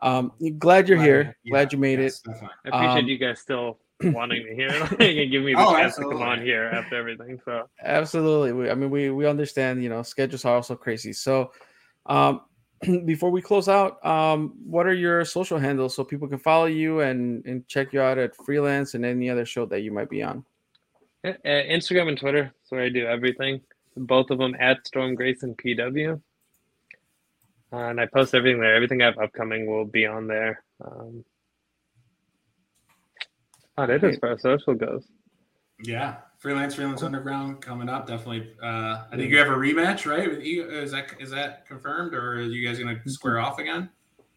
[0.00, 1.36] um, glad you're glad, here.
[1.44, 2.34] Yeah, glad you made yes, it.
[2.64, 4.70] I appreciate um, you guys still wanting to hear
[5.00, 6.16] and give me the oh, chance absolutely.
[6.16, 7.40] to come on here after everything.
[7.44, 9.82] So absolutely, we, I mean, we we understand.
[9.82, 11.12] You know, schedules are also crazy.
[11.12, 11.52] So,
[12.06, 12.42] um,
[13.04, 17.00] before we close out, um, what are your social handles so people can follow you
[17.00, 20.22] and and check you out at freelance and any other show that you might be
[20.22, 20.44] on?
[21.24, 22.44] Uh, Instagram and Twitter.
[22.44, 23.60] That's where I do everything.
[23.96, 26.20] Both of them at Storm Grayson PW.
[27.72, 28.74] Uh, and I post everything there.
[28.74, 30.62] Everything I have upcoming will be on there.
[30.84, 31.24] Um,
[33.76, 35.04] oh, that is where social goes.
[35.82, 38.06] Yeah, freelance, freelance underground coming up.
[38.06, 38.52] Definitely.
[38.60, 40.28] Uh, I think you have a rematch, right?
[40.28, 43.58] With you, is that is that confirmed, or are you guys going to square off
[43.58, 43.88] again?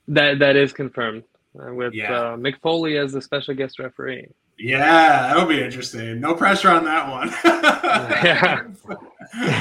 [0.10, 1.24] That that is confirmed
[1.60, 2.14] uh, with yeah.
[2.14, 4.28] uh, Mick Foley as the special guest referee.
[4.60, 6.20] Yeah, that'll be interesting.
[6.20, 7.30] No pressure on that one.
[7.44, 8.64] yeah,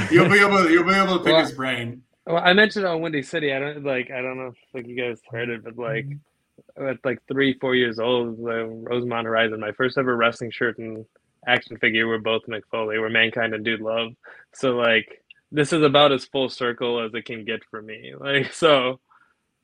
[0.10, 2.02] you'll be able you'll be able to pick well, his brain.
[2.26, 3.52] Well, I mentioned on Windy City.
[3.52, 4.10] I don't like.
[4.10, 6.86] I don't know if like you guys heard it, but like mm-hmm.
[6.86, 11.06] at like three, four years old, the Rosemont Horizon, my first ever wrestling shirt and
[11.46, 14.12] action figure were both Mick Foley, were Mankind and Dude Love.
[14.54, 18.14] So like this is about as full circle as it can get for me.
[18.20, 19.00] Like so,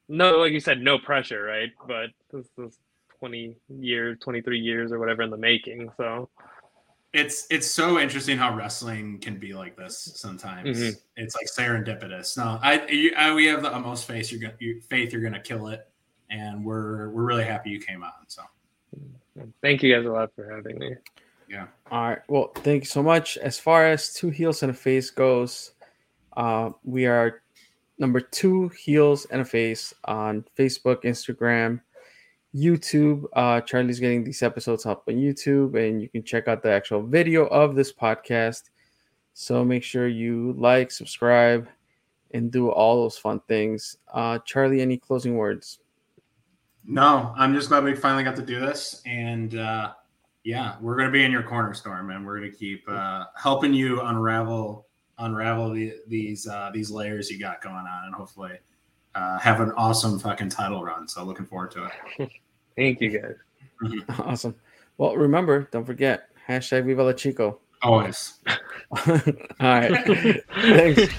[0.09, 1.71] no, like you said, no pressure, right?
[1.87, 2.79] But this is
[3.19, 5.91] twenty years, twenty three years, or whatever in the making.
[5.97, 6.29] So
[7.13, 10.79] it's it's so interesting how wrestling can be like this sometimes.
[10.79, 10.99] Mm-hmm.
[11.17, 12.37] It's like serendipitous.
[12.37, 15.41] No, I, you, I, we have the utmost faith you're gonna you, faith you're gonna
[15.41, 15.89] kill it,
[16.31, 18.13] and we're we're really happy you came on.
[18.27, 18.43] So,
[19.63, 20.97] thank you guys a lot for having me.
[21.49, 21.67] Yeah.
[21.91, 22.19] All right.
[22.29, 23.39] Well, thank you so much.
[23.39, 25.73] As far as two heels and a face goes,
[26.37, 27.43] uh, we are
[27.99, 31.81] number two heels and a face on Facebook, Instagram,
[32.55, 33.25] YouTube.
[33.33, 37.03] Uh, Charlie's getting these episodes up on YouTube, and you can check out the actual
[37.03, 38.65] video of this podcast.
[39.35, 41.69] So make sure you like, subscribe,
[42.33, 43.97] and do all those fun things.
[44.13, 45.79] Uh, Charlie, any closing words?
[46.85, 49.93] No, I'm just glad we finally got to do this, and uh,
[50.49, 54.01] yeah, we're gonna be in your corner, Storm, and we're gonna keep uh, helping you
[54.01, 54.87] unravel
[55.19, 58.53] unravel the, these uh, these layers you got going on, and hopefully
[59.15, 61.07] uh, have an awesome fucking title run.
[61.07, 62.31] So looking forward to it.
[62.77, 63.35] Thank you guys.
[63.83, 64.23] Mm-hmm.
[64.27, 64.55] Awesome.
[64.97, 67.61] Well, remember, don't forget hashtag Viva la Chico.
[67.83, 68.39] Always.
[68.91, 69.21] All
[69.61, 70.43] right.
[70.63, 71.15] Thanks.